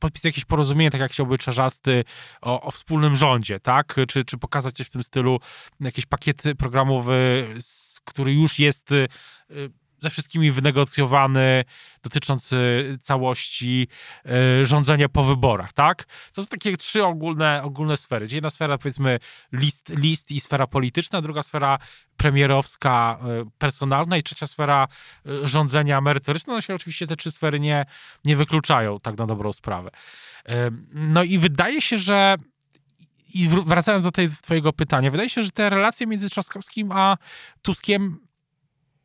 [0.00, 2.04] podpisać jakieś porozumienie, tak jak chciałby Czarzasty,
[2.40, 3.96] o, o wspólnym rządzie, tak?
[4.08, 5.40] Czy, czy pokazać coś w tym stylu,
[5.80, 7.48] jakiś pakiet programowy,
[8.04, 8.90] który już jest
[10.02, 11.64] ze wszystkimi wynegocjowany,
[12.02, 12.58] dotyczący
[13.00, 13.88] całości
[14.62, 16.04] y, rządzenia po wyborach, tak?
[16.32, 18.26] To są takie trzy ogólne, ogólne sfery.
[18.32, 19.18] Jedna sfera, powiedzmy,
[19.52, 21.78] list, list i sfera polityczna, druga sfera
[22.16, 24.88] premierowska, y, personalna i trzecia sfera
[25.26, 26.56] y, rządzenia merytorycznego.
[26.56, 27.86] No się oczywiście te trzy sfery nie,
[28.24, 29.90] nie wykluczają, tak na dobrą sprawę.
[30.94, 32.36] No i wydaje się, że
[33.34, 37.16] i wracając do tej twojego pytania, wydaje się, że te relacje między Trzaskowskim a
[37.62, 38.18] Tuskiem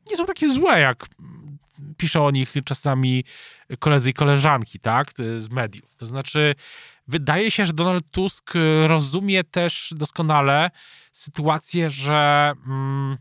[0.09, 1.05] nie są takie złe, jak
[1.97, 3.23] piszą o nich czasami
[3.79, 5.95] koledzy i koleżanki, tak, z mediów.
[5.95, 6.55] To znaczy,
[7.07, 8.53] wydaje się, że Donald Tusk
[8.87, 10.71] rozumie też doskonale
[11.11, 12.53] sytuację, że...
[12.67, 13.17] Mm,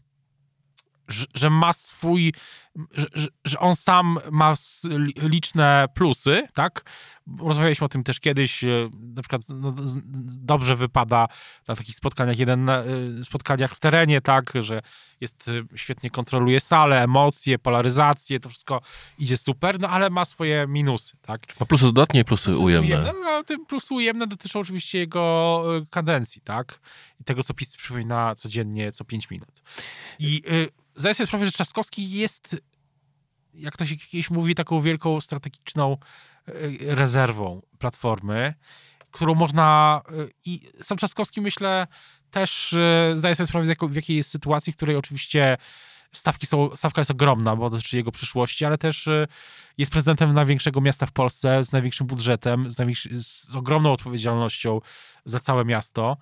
[1.34, 2.34] że ma swój,
[2.92, 4.54] że, że, on sam ma
[5.22, 6.90] liczne plusy, tak?
[7.40, 9.74] Rozmawialiśmy o tym też kiedyś, e, na przykład no,
[10.38, 11.28] dobrze wypada
[11.68, 12.84] na takich spotkaniach, jeden na, e,
[13.24, 14.82] spotkaniach w terenie, tak, że
[15.20, 18.80] jest, e, świetnie kontroluje salę, emocje, polaryzację, to wszystko
[19.18, 21.60] idzie super, no ale ma swoje minusy, tak?
[21.60, 22.96] Ma plusy dodatnie i plusy, plusy ujemne.
[22.96, 23.12] ujemne.
[23.24, 26.80] No, te plusy ujemne dotyczą oczywiście jego kadencji, tak?
[27.20, 29.62] I tego, co PiS przypomina codziennie, co 5 minut.
[30.18, 32.56] I y, zdaję sobie sprawę, że Trzaskowski jest,
[33.56, 35.96] jak to się kiedyś mówi, taką wielką strategiczną
[36.48, 36.52] e,
[36.94, 38.54] rezerwą Platformy,
[39.10, 40.00] którą można...
[40.08, 40.12] E,
[40.46, 41.86] I sam Trzaskowski, myślę,
[42.30, 45.56] też e, zdaje sobie sprawę, w jakiej jest sytuacji, w której oczywiście
[46.12, 49.08] stawki są, stawka jest ogromna, bo dotyczy jego przyszłości, ale też
[49.78, 54.80] jest prezydentem największego miasta w Polsce, z największym budżetem, z, największy, z ogromną odpowiedzialnością
[55.24, 56.16] za całe miasto.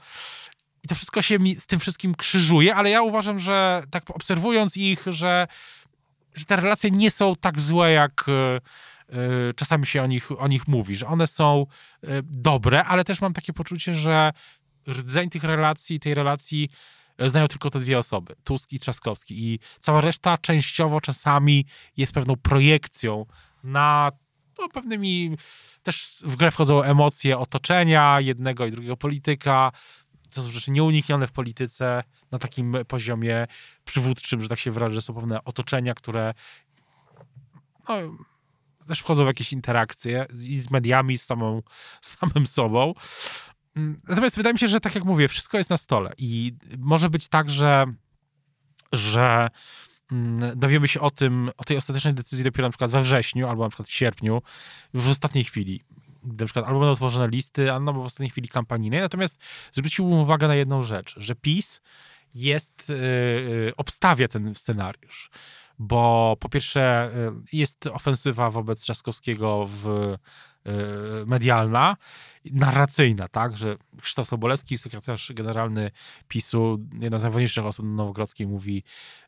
[0.84, 4.76] I to wszystko się mi w tym wszystkim krzyżuje, ale ja uważam, że tak obserwując
[4.76, 5.46] ich, że,
[6.34, 10.68] że te relacje nie są tak złe, jak y, czasami się o nich, o nich
[10.68, 11.66] mówi, że one są
[12.04, 14.32] y, dobre, ale też mam takie poczucie, że
[14.88, 16.70] rdzeń tych relacji, tej relacji
[17.18, 19.44] znają tylko te dwie osoby, Tusk i Trzaskowski.
[19.44, 21.66] I cała reszta częściowo czasami
[21.96, 23.26] jest pewną projekcją
[23.64, 24.12] na
[24.58, 25.36] no, pewnymi
[25.82, 29.72] też w grę wchodzą emocje otoczenia jednego i drugiego polityka,
[30.34, 33.46] to są rzeczy nieuniknione w polityce na takim poziomie
[33.84, 36.34] przywódczym, że tak się wyrażę, są pewne otoczenia, które
[37.88, 37.94] no,
[38.88, 41.62] też wchodzą w jakieś interakcje i z mediami, z, samą,
[42.02, 42.94] z samym sobą.
[43.76, 47.10] Mm, natomiast wydaje mi się, że tak jak mówię, wszystko jest na stole i może
[47.10, 47.84] być tak, że,
[48.92, 49.48] że
[50.12, 53.62] mm, dowiemy się o tym, o tej ostatecznej decyzji dopiero na przykład we wrześniu albo
[53.62, 54.42] na przykład w sierpniu,
[54.94, 55.84] w ostatniej chwili
[56.24, 59.00] na przykład albo będą tworzone listy, albo w ostatniej chwili kampanijnej.
[59.00, 59.38] Natomiast
[59.72, 61.80] zwróciłbym uwagę na jedną rzecz, że PiS
[62.34, 65.30] jest, yy, obstawia ten scenariusz,
[65.78, 69.86] bo po pierwsze yy, jest ofensywa wobec Trzaskowskiego w
[70.64, 70.72] yy,
[71.26, 71.96] medialna,
[72.44, 75.90] narracyjna, tak, że Krzysztof Sobolewski, sekretarz generalny
[76.28, 78.82] PiSu, jedna z najważniejszych osób Nowogrodzkiej mówi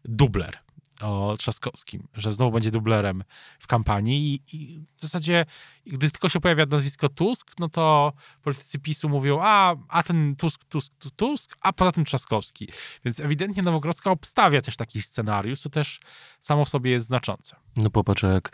[0.05, 0.59] dubler
[1.01, 3.25] o Trzaskowskim, że znowu będzie dublerem
[3.59, 5.47] w kampanii i, i, w zasadzie,
[5.87, 10.64] gdy tylko się pojawia nazwisko Tusk, no to politycy PiSu mówią, a, a ten Tusk,
[10.64, 12.68] Tusk, Tusk, a poza tym Trzaskowski.
[13.05, 16.01] Więc ewidentnie Nowogrodzka obstawia też taki scenariusz, co też
[16.40, 17.57] samo w sobie jest znaczące.
[17.77, 18.51] No popatrz, jak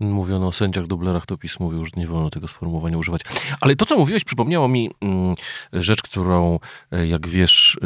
[0.00, 3.20] mówiono o sędziach dublerach, to PiS mówił, że nie wolno tego sformułowania używać.
[3.60, 5.34] Ale to, co mówiłeś, przypomniało mi mm,
[5.72, 6.58] rzecz, którą,
[6.92, 7.78] e, jak wiesz,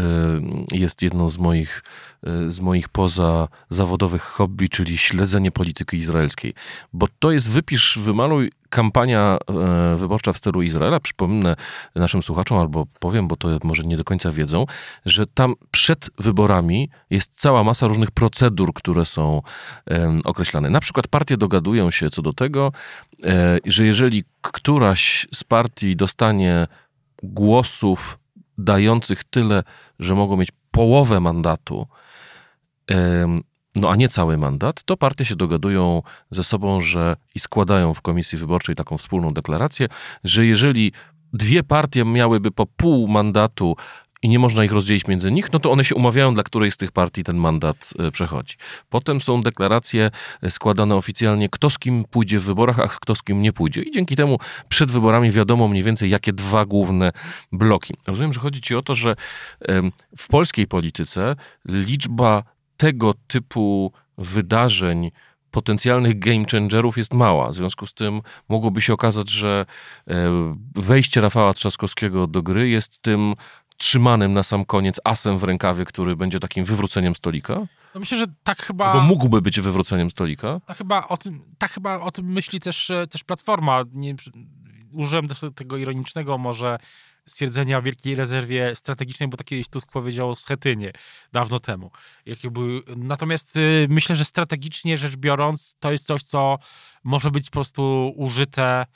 [0.72, 1.82] e, jest jedną z moich,
[2.22, 6.54] e, z moich poza zawodowych hobby, czyli śledzenie polityki izraelskiej.
[6.92, 8.50] Bo to jest wypisz, wymaluj
[8.88, 9.38] kampania
[9.96, 11.00] wyborcza w stylu Izraela.
[11.00, 11.56] Przypomnę
[11.94, 14.66] naszym słuchaczom, albo powiem, bo to może nie do końca wiedzą,
[15.06, 19.42] że tam przed wyborami jest cała masa różnych procedur, które są
[20.24, 20.70] określane.
[20.70, 22.72] Na przykład partie dogadują się co do tego,
[23.64, 26.66] że jeżeli któraś z partii dostanie
[27.22, 28.18] głosów
[28.58, 29.62] dających tyle,
[29.98, 31.86] że mogą mieć połowę mandatu,
[33.78, 38.02] no a nie cały mandat, to partie się dogadują ze sobą, że i składają w
[38.02, 39.88] komisji wyborczej taką wspólną deklarację,
[40.24, 40.92] że jeżeli
[41.32, 43.76] dwie partie miałyby po pół mandatu
[44.22, 46.76] i nie można ich rozdzielić między nich, no to one się umawiają, dla której z
[46.76, 48.54] tych partii ten mandat e, przechodzi.
[48.88, 50.10] Potem są deklaracje
[50.42, 53.82] e, składane oficjalnie, kto z kim pójdzie w wyborach, a kto z kim nie pójdzie.
[53.82, 54.38] I dzięki temu
[54.68, 57.12] przed wyborami wiadomo mniej więcej, jakie dwa główne
[57.52, 57.94] bloki.
[58.06, 59.14] Rozumiem, że chodzi ci o to, że
[60.16, 62.42] w polskiej polityce liczba
[62.78, 65.10] tego typu wydarzeń,
[65.50, 67.48] potencjalnych game changerów jest mała.
[67.48, 69.66] W związku z tym mogłoby się okazać, że
[70.08, 73.34] e, wejście Rafała Trzaskowskiego do gry jest tym
[73.76, 77.54] trzymanym na sam koniec asem w rękawie, który będzie takim wywróceniem stolika?
[77.94, 78.92] No myślę, że tak chyba...
[78.92, 80.60] Bo mógłby być wywróceniem stolika?
[80.66, 83.84] Tak chyba o tym, tak chyba o tym myśli też, e, też Platforma.
[83.92, 84.14] Nie,
[84.92, 86.78] użyłem tego ironicznego może
[87.28, 90.92] stwierdzenia o wielkiej rezerwie strategicznej, bo tak kiedyś Tusk powiedział o Schetynie
[91.32, 91.90] dawno temu.
[92.26, 92.82] Jakie były...
[92.96, 96.58] Natomiast y, myślę, że strategicznie rzecz biorąc, to jest coś, co
[97.04, 98.86] może być po prostu użyte,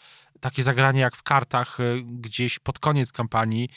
[0.40, 3.68] takie zagranie jak w kartach y, gdzieś pod koniec kampanii,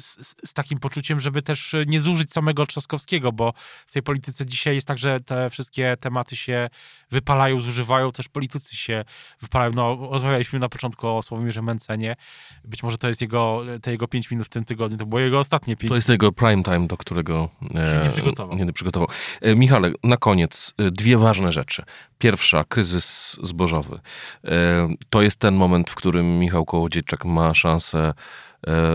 [0.00, 3.52] z, z, takim poczuciem, żeby też nie zużyć samego Trzaskowskiego, bo
[3.86, 6.70] w tej polityce dzisiaj jest tak, że te wszystkie tematy się
[7.10, 9.04] wypalają, zużywają, też politycy się
[9.40, 9.72] wypalają.
[9.74, 12.16] No, rozmawialiśmy na początku o Sławomirze Mencenie.
[12.64, 15.38] Być może to jest jego, te jego pięć minut w tym tygodniu, to było jego
[15.38, 18.56] ostatnie pięć To jest jego prime time, do którego się nie przygotował.
[18.58, 19.08] Nie przygotował.
[19.40, 21.82] E, Michale, na koniec e, dwie ważne rzeczy.
[22.18, 24.00] Pierwsza, kryzys zbożowy.
[24.44, 28.14] E, to jest ten moment, w którym Michał Kołodziejczak ma szansę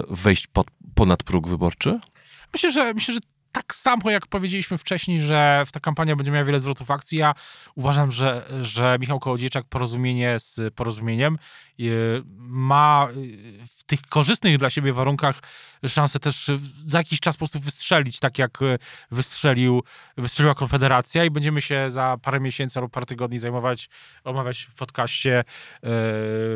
[0.09, 1.99] wejść pod, ponad próg wyborczy?
[2.53, 3.19] Myślę, że myślę, że
[3.51, 7.35] tak samo jak powiedzieliśmy wcześniej, że ta kampania będzie miała wiele zwrotów akcji, ja
[7.75, 11.37] uważam, że, że Michał Kołodziejczak porozumienie z porozumieniem
[12.37, 15.39] ma y, w tych korzystnych dla siebie warunkach
[15.87, 16.51] szansę też
[16.83, 18.79] za jakiś czas po prostu wystrzelić, tak jak y,
[19.11, 19.83] wystrzelił,
[20.17, 23.89] wystrzeliła Konfederacja i będziemy się za parę miesięcy albo parę tygodni zajmować,
[24.23, 25.43] omawiać w podcaście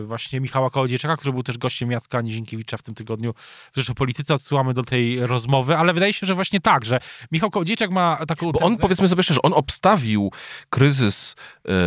[0.04, 3.34] właśnie Michała Kołodziejczaka, który był też gościem Jacka Nizinkiewicza w tym tygodniu
[3.74, 4.34] w Rzeczypolityce.
[4.34, 7.00] Odsyłamy do tej rozmowy, ale wydaje się, że właśnie tak, że
[7.32, 8.52] Michał Kołodziejczak ma taką...
[8.52, 10.32] Bo on, powiedzmy sobie szczerze, on obstawił
[10.70, 11.36] kryzys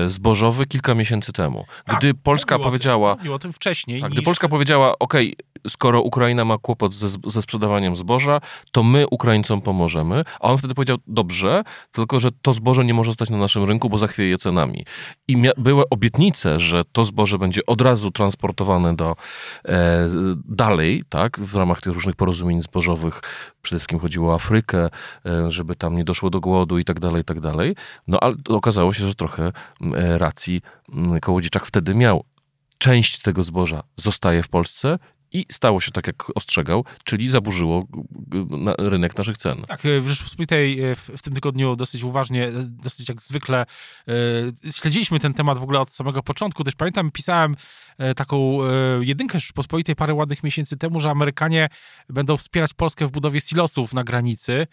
[0.07, 1.67] zbożowy kilka miesięcy temu.
[1.85, 3.17] Tak, gdy Polska powiedziała...
[3.25, 4.01] Mówił o tym wcześniej.
[4.01, 4.17] Tak, niż...
[4.17, 5.15] Gdy Polska powiedziała, ok,
[5.69, 8.41] skoro Ukraina ma kłopot ze, ze sprzedawaniem zboża,
[8.73, 10.25] to my Ukraińcom pomożemy.
[10.41, 13.89] A on wtedy powiedział, dobrze, tylko że to zboże nie może stać na naszym rynku,
[13.89, 14.85] bo zachwieje cenami.
[15.29, 19.17] I były obietnice, że to zboże będzie od razu transportowane do
[19.65, 20.07] e,
[20.49, 23.21] dalej, tak, w ramach tych różnych porozumień zbożowych.
[23.63, 24.91] Przede wszystkim chodziło o Afrykę,
[25.27, 27.77] e, żeby tam nie doszło do głodu i tak dalej, i tak dalej.
[28.09, 29.53] No ale okazało się, że trochę
[29.95, 30.63] e, racji
[31.21, 32.25] Kołodziejczak wtedy miał.
[32.85, 34.99] Część tego zboża zostaje w Polsce
[35.33, 37.87] i stało się tak, jak ostrzegał, czyli zaburzyło
[38.79, 39.63] rynek naszych cen.
[39.69, 43.67] Tak, e, w Rzeczpospolitej w, w tym tygodniu dosyć uważnie, dosyć jak zwykle
[44.71, 46.65] śledziliśmy ten temat w ogóle od samego początku.
[46.65, 47.57] Też pamiętam, pisałem
[48.17, 48.59] taką
[49.01, 51.69] jedynkę Rzeczpospolitej parę ładnych miesięcy temu, że Amerykanie
[52.09, 54.67] będą wspierać Polskę w budowie silosów na granicy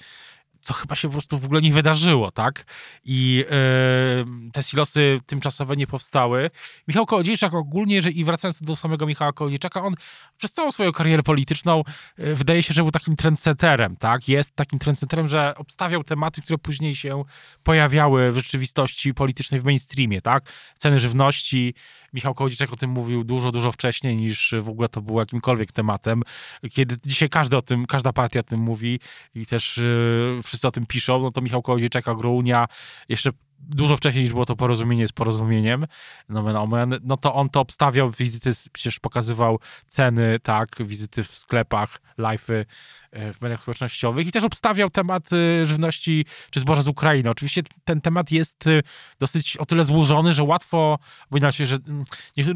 [0.61, 2.65] co chyba się po prostu w ogóle nie wydarzyło, tak?
[3.05, 6.49] I yy, te silosy tymczasowe nie powstały.
[6.87, 9.95] Michał Kołodziejczak ogólnie, że i wracając do samego Michała Kołodziejczaka, on
[10.37, 11.83] przez całą swoją karierę polityczną
[12.17, 14.27] yy, wydaje się, że był takim trendsetterem, tak?
[14.29, 17.23] Jest takim trendsetterem, że obstawiał tematy, które później się
[17.63, 20.43] pojawiały w rzeczywistości politycznej w mainstreamie, tak?
[20.77, 21.73] Ceny żywności.
[22.13, 26.23] Michał Kołodziejczak o tym mówił dużo, dużo wcześniej niż w ogóle to było jakimkolwiek tematem.
[26.71, 28.99] Kiedy dzisiaj każdy o tym, każda partia o tym mówi
[29.35, 32.67] i też yy, wszyscy o tym piszą, no to Michał Kołodziejczak, Agrounia,
[33.09, 35.87] jeszcze dużo wcześniej niż było to porozumienie z porozumieniem,
[36.29, 36.65] no,
[37.03, 42.65] no to on to obstawiał, wizyty, przecież pokazywał ceny, tak, wizyty w sklepach, live'y
[43.11, 47.29] e, w mediach społecznościowych i też obstawiał temat e, żywności czy zboża z Ukrainy.
[47.29, 48.81] Oczywiście ten temat jest e,
[49.19, 50.99] dosyć o tyle złożony, że łatwo,
[51.31, 52.05] bo inaczej, że, mm,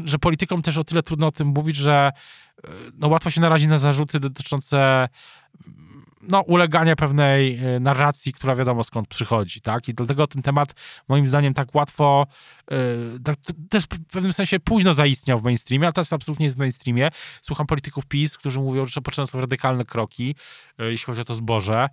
[0.04, 2.10] że politykom też o tyle trudno o tym mówić, że
[2.94, 5.08] no łatwo się narazi na zarzuty dotyczące
[6.28, 9.88] no, ulegania pewnej e, narracji, która wiadomo skąd przychodzi, tak?
[9.88, 10.74] I dlatego ten temat
[11.08, 12.26] moim zdaniem tak łatwo,
[12.70, 12.76] yy,
[13.24, 13.36] tak,
[13.70, 17.08] też w pewnym sensie późno zaistniał w mainstreamie, ale teraz absolutnie jest w mainstreamie.
[17.42, 20.34] Słucham polityków PiS, którzy mówią, że potrzebne są radykalne kroki,
[20.78, 21.88] yy, jeśli chodzi o to zboże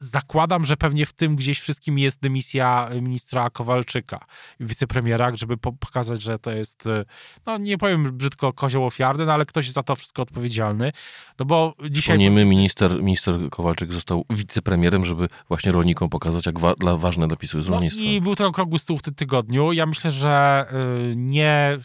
[0.00, 4.24] zakładam, że pewnie w tym gdzieś wszystkim jest dymisja ministra Kowalczyka,
[4.60, 7.04] wicepremiera, żeby pokazać, że to jest, e,
[7.46, 10.92] no nie powiem brzydko kozioł ofiarny, no ale ktoś za to wszystko odpowiedzialny.
[11.38, 12.30] No bo dzisiaj...
[12.30, 17.62] my minister, minister Kowalczyk został wicepremierem, żeby właśnie rolnikom pokazać, jak wa dla ważne napisy
[17.62, 18.04] z rolnictwa.
[18.04, 19.72] No I był ten okrągły stół w tym tygodniu.
[19.72, 20.66] Ja myślę, że
[21.12, 21.78] y, nie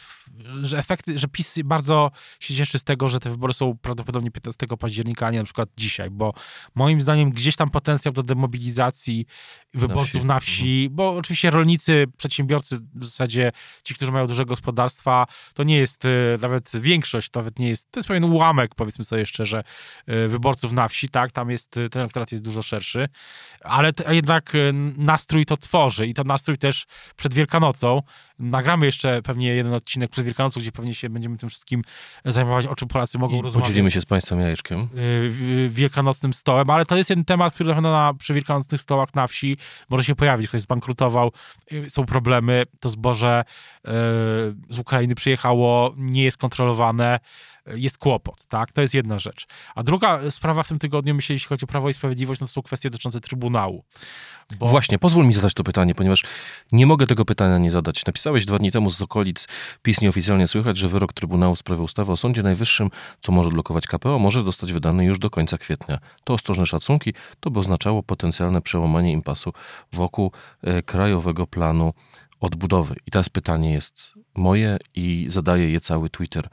[0.62, 4.66] że efekty, że PiS bardzo się cieszy z tego, że te wybory są prawdopodobnie 15
[4.78, 6.34] października, a nie na przykład dzisiaj, bo
[6.74, 9.26] moim zdaniem gdzieś tam potencjał do demobilizacji
[9.74, 10.88] wyborców na wsi, na wsi.
[10.90, 13.52] bo oczywiście rolnicy, przedsiębiorcy, w zasadzie
[13.84, 16.08] ci, którzy mają duże gospodarstwa, to nie jest e,
[16.40, 19.64] nawet większość, nawet nie jest, to jest pewien ułamek, powiedzmy sobie szczerze,
[20.06, 23.08] e, wyborców na wsi, tak, tam jest, ten elektorat jest dużo szerszy,
[23.60, 24.52] ale jednak
[24.96, 26.86] nastrój to tworzy i to nastrój też
[27.16, 28.02] przed Wielkanocą,
[28.42, 31.82] nagramy jeszcze pewnie jeden odcinek przed Wielkanocą, gdzie pewnie się będziemy tym wszystkim
[32.24, 33.68] zajmować, o czym Polacy mogą I rozmawiać.
[33.68, 34.88] Podzielimy się z Państwem jajeczkiem.
[35.68, 39.26] Wielkanocnym stołem, ale to jest jeden temat, który na pewno na przy wielkanocnych stołach na
[39.26, 39.56] wsi
[39.90, 40.48] może się pojawić.
[40.48, 41.32] Ktoś zbankrutował,
[41.72, 43.90] y, są problemy, to zboże y,
[44.68, 47.20] z Ukrainy przyjechało, nie jest kontrolowane,
[47.66, 48.72] jest kłopot, tak?
[48.72, 49.46] To jest jedna rzecz.
[49.74, 52.52] A druga sprawa w tym tygodniu, myślę, jeśli chodzi o Prawo i Sprawiedliwość, no to
[52.52, 53.84] są kwestie dotyczące Trybunału.
[54.58, 54.66] Bo...
[54.66, 56.24] Właśnie, pozwól mi zadać to pytanie, ponieważ
[56.72, 58.06] nie mogę tego pytania nie zadać.
[58.06, 59.48] Napisałeś dwa dni temu z okolic
[59.82, 63.86] PiS nieoficjalnie słychać, że wyrok Trybunału w sprawie ustawy o Sądzie Najwyższym, co może blokować
[63.86, 65.98] KPO, może zostać wydany już do końca kwietnia.
[66.24, 69.52] To ostrożne szacunki, to by oznaczało potencjalne przełamanie impasu
[69.92, 71.92] wokół e, Krajowego Planu
[72.42, 72.96] odbudowy.
[73.06, 76.48] I teraz pytanie jest moje i zadaje je cały Twitter.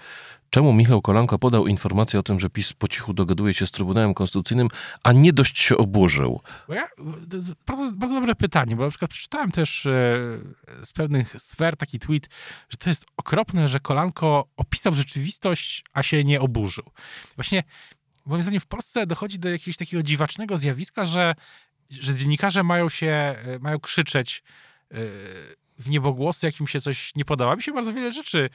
[0.49, 4.13] Czemu Michał Kolanko podał informację o tym, że PiS po cichu dogaduje się z Trybunałem
[4.13, 4.67] Konstytucyjnym,
[5.03, 6.41] a nie dość się oburzył?
[6.69, 6.87] Ja,
[7.67, 9.91] bardzo, bardzo dobre pytanie, bo na przykład przeczytałem też e,
[10.83, 12.29] z pewnych sfer taki tweet,
[12.69, 16.85] że to jest okropne, że Kolanko opisał rzeczywistość, a się nie oburzył.
[17.35, 17.63] Właśnie
[18.25, 21.35] moim zdaniem w Polsce dochodzi do jakiegoś takiego dziwacznego zjawiska, że,
[21.89, 24.43] że dziennikarze mają się, e, mają krzyczeć
[24.91, 24.95] e,
[25.79, 27.55] w niebogłosy, jak im się coś nie podoba.
[27.55, 28.49] Mi się bardzo wiele rzeczy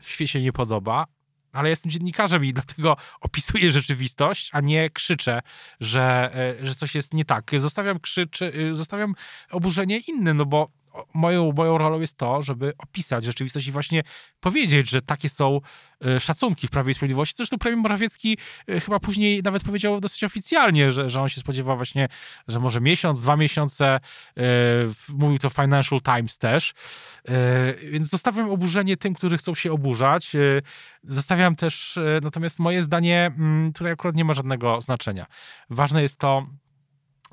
[0.00, 1.06] w świecie nie podoba,
[1.52, 5.42] ale jestem dziennikarzem i dlatego opisuję rzeczywistość, a nie krzyczę,
[5.80, 7.50] że, e, że coś jest nie tak.
[7.56, 9.14] Zostawiam krzyczy, zostawiam
[9.50, 10.68] oburzenie inne, no bo
[11.14, 14.02] moją, moją rolą jest to, żeby opisać rzeczywistość i właśnie
[14.40, 15.60] powiedzieć, że takie są
[16.06, 17.34] e, szacunki w Prawie i Sprawiedliwości.
[17.36, 18.38] Zresztą premier Morawiecki
[18.68, 22.08] e, chyba później nawet powiedział dosyć oficjalnie, że, że on się spodziewa właśnie,
[22.48, 24.00] że może miesiąc, dwa miesiące, e,
[25.14, 26.72] mówił to Financial Times też,
[27.90, 30.32] więc zostawiam oburzenie tym, którzy chcą się oburzać.
[31.02, 35.26] Zostawiam też, natomiast moje zdanie mm, tutaj akurat nie ma żadnego znaczenia.
[35.70, 36.46] Ważne jest to,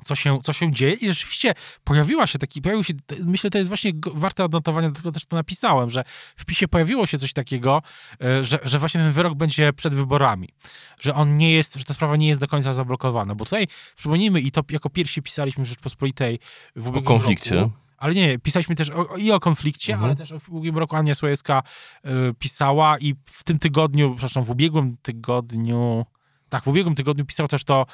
[0.04, 2.94] co się, co się dzieje i rzeczywiście pojawiła się taki, pojawił się,
[3.24, 6.04] myślę, to jest właśnie warte odnotowania, dlatego też to napisałem, że
[6.36, 7.82] w PiSie pojawiło się coś takiego,
[8.22, 10.48] e, że, że właśnie ten wyrok będzie przed wyborami,
[11.00, 14.40] że on nie jest, że ta sprawa nie jest do końca zablokowana, bo tutaj przypomnijmy
[14.40, 16.38] i to jako pierwsi pisaliśmy w Rzeczpospolitej
[16.76, 17.54] w ubiegłym O konflikcie.
[17.54, 17.72] Roku,
[18.02, 20.10] ale nie, pisaliśmy też o, i o konflikcie, mhm.
[20.10, 21.62] ale też w ubiegłym roku Ania Słojewska
[22.04, 26.06] y, pisała i w tym tygodniu, przepraszam, w ubiegłym tygodniu
[26.52, 27.86] tak, w ubiegłym tygodniu pisał też to,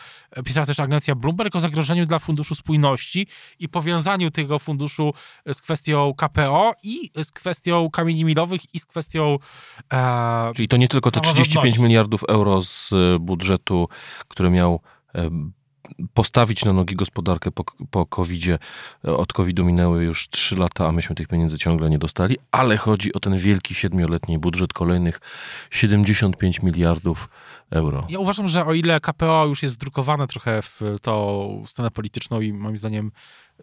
[0.44, 3.26] pisała też agencja Bloomberg o zagrożeniu dla Funduszu Spójności
[3.58, 5.12] i powiązaniu tego funduszu
[5.52, 9.38] z kwestią KPO i z kwestią kamieni milowych i z kwestią...
[9.92, 13.88] E, Czyli to nie tylko te 35 miliardów euro z budżetu,
[14.28, 14.80] który miał
[15.14, 15.30] e,
[16.14, 18.58] postawić na nogi gospodarkę po, po COVID-zie.
[19.02, 23.12] Od COVID-u minęły już 3 lata, a myśmy tych pieniędzy ciągle nie dostali, ale chodzi
[23.12, 25.20] o ten wielki siedmioletni budżet kolejnych
[25.70, 27.28] 75 miliardów
[27.70, 28.06] euro.
[28.08, 32.52] Ja uważam, że o ile KPO już jest zdrukowane trochę w tą scenę polityczną i
[32.52, 33.12] moim zdaniem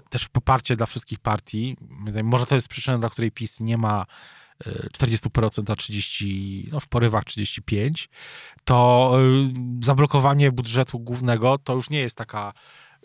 [0.09, 1.77] też w poparcie dla wszystkich partii,
[2.23, 4.05] może to jest przyczyna, dla której PiS nie ma
[4.63, 8.07] 40%, a 30, no w porywach 35%,
[8.63, 9.11] to
[9.81, 12.53] y, zablokowanie budżetu głównego to już nie jest taka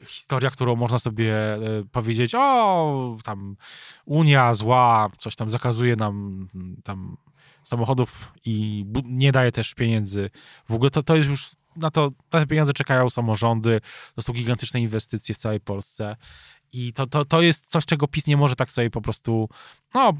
[0.07, 3.57] historia, którą można sobie y, powiedzieć, o, tam
[4.05, 6.49] Unia zła, coś tam zakazuje nam
[6.85, 7.17] tam
[7.65, 10.31] samochodów i nie daje też pieniędzy.
[10.69, 13.81] W ogóle to, to jest już na to, te pieniądze czekają samorządy,
[14.15, 16.17] to są gigantyczne inwestycje w całej Polsce
[16.73, 19.49] i to, to, to jest coś, czego PiS nie może tak sobie po prostu.
[19.95, 20.13] No,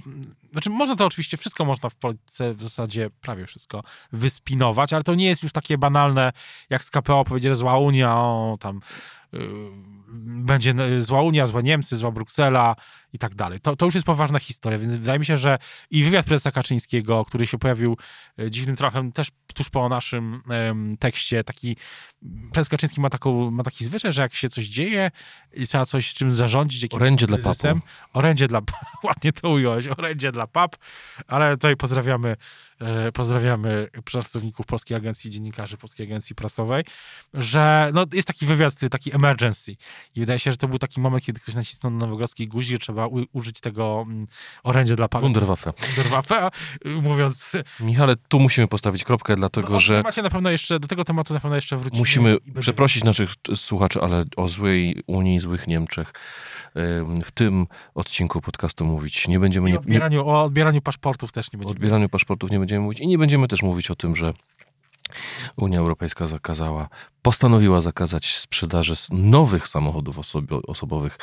[0.53, 3.83] znaczy, można to oczywiście, wszystko można w Polsce, w zasadzie prawie wszystko,
[4.13, 6.33] wyspinować, ale to nie jest już takie banalne,
[6.71, 8.81] jak z KPO powiedzieli, zła Unia, o, tam
[10.13, 12.77] będzie zła Unia, zła Niemcy, zła Bruksela
[13.13, 13.61] i tak dalej.
[13.61, 15.59] To, to już jest poważna historia, więc wydaje mi się, że
[15.91, 17.97] i wywiad prezesa Kaczyńskiego, który się pojawił
[18.39, 21.77] e, dziwnym trafem też tuż po naszym um, tekście, taki
[22.53, 25.11] prezes Kaczyński ma, taką, ma taki zwyczaj, że jak się coś dzieje
[25.53, 27.81] i trzeba coś czym zarządzić, jakimś orędzie dla papu.
[28.13, 28.61] Orędzie dla
[29.05, 30.77] ładnie to ująłeś, orędzie dla pap,
[31.27, 32.37] ale tutaj pozdrawiamy
[33.15, 36.85] pozdrawiamy pracowników Polskiej Agencji Dziennikarzy, Polskiej Agencji Prasowej,
[37.35, 39.77] że no, jest taki wywiad, taki emergency
[40.15, 42.79] i wydaje się, że to był taki moment, kiedy ktoś nacisnął na nowogrodzki guzik, że
[42.79, 44.27] trzeba u, użyć tego um,
[44.63, 45.23] orędzia dla pana.
[45.23, 45.73] Wunderwaffe.
[45.87, 46.49] Wunderwaffe,
[47.03, 47.53] mówiąc...
[47.81, 50.03] Michale, tu musimy postawić kropkę, dlatego no, że...
[50.03, 51.99] Macie na pewno jeszcze, do tego tematu na pewno jeszcze wrócimy.
[51.99, 56.13] Musimy przeprosić naszych słuchaczy, ale o złej Unii, złych Niemczech
[57.25, 59.71] w tym odcinku podcastu mówić nie będziemy.
[59.71, 61.75] Nie, odbieraniu, o odbieraniu paszportów też nie będziemy.
[61.75, 64.33] O odbieraniu paszportów nie będziemy mówić i nie będziemy też mówić o tym, że
[65.57, 66.89] Unia Europejska zakazała,
[67.23, 70.19] postanowiła zakazać sprzedaży nowych samochodów
[70.67, 71.19] osobowych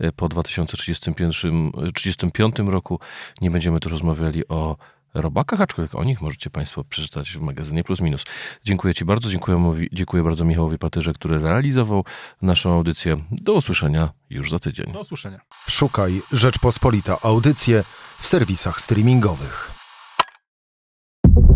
[0.00, 3.00] e, po 2035 roku.
[3.40, 4.76] Nie będziemy tu rozmawiali o
[5.14, 8.24] robakach, aczkolwiek o nich możecie Państwo przeczytać w magazynie Plus Minus.
[8.64, 12.04] Dziękuję Ci bardzo, dziękuję, dziękuję bardzo Michałowi Patyrze, który realizował
[12.42, 13.16] naszą audycję.
[13.30, 14.92] Do usłyszenia już za tydzień.
[14.92, 15.40] Do usłyszenia.
[15.68, 17.84] Szukaj Rzeczpospolita Audycje
[18.18, 19.79] w serwisach streamingowych.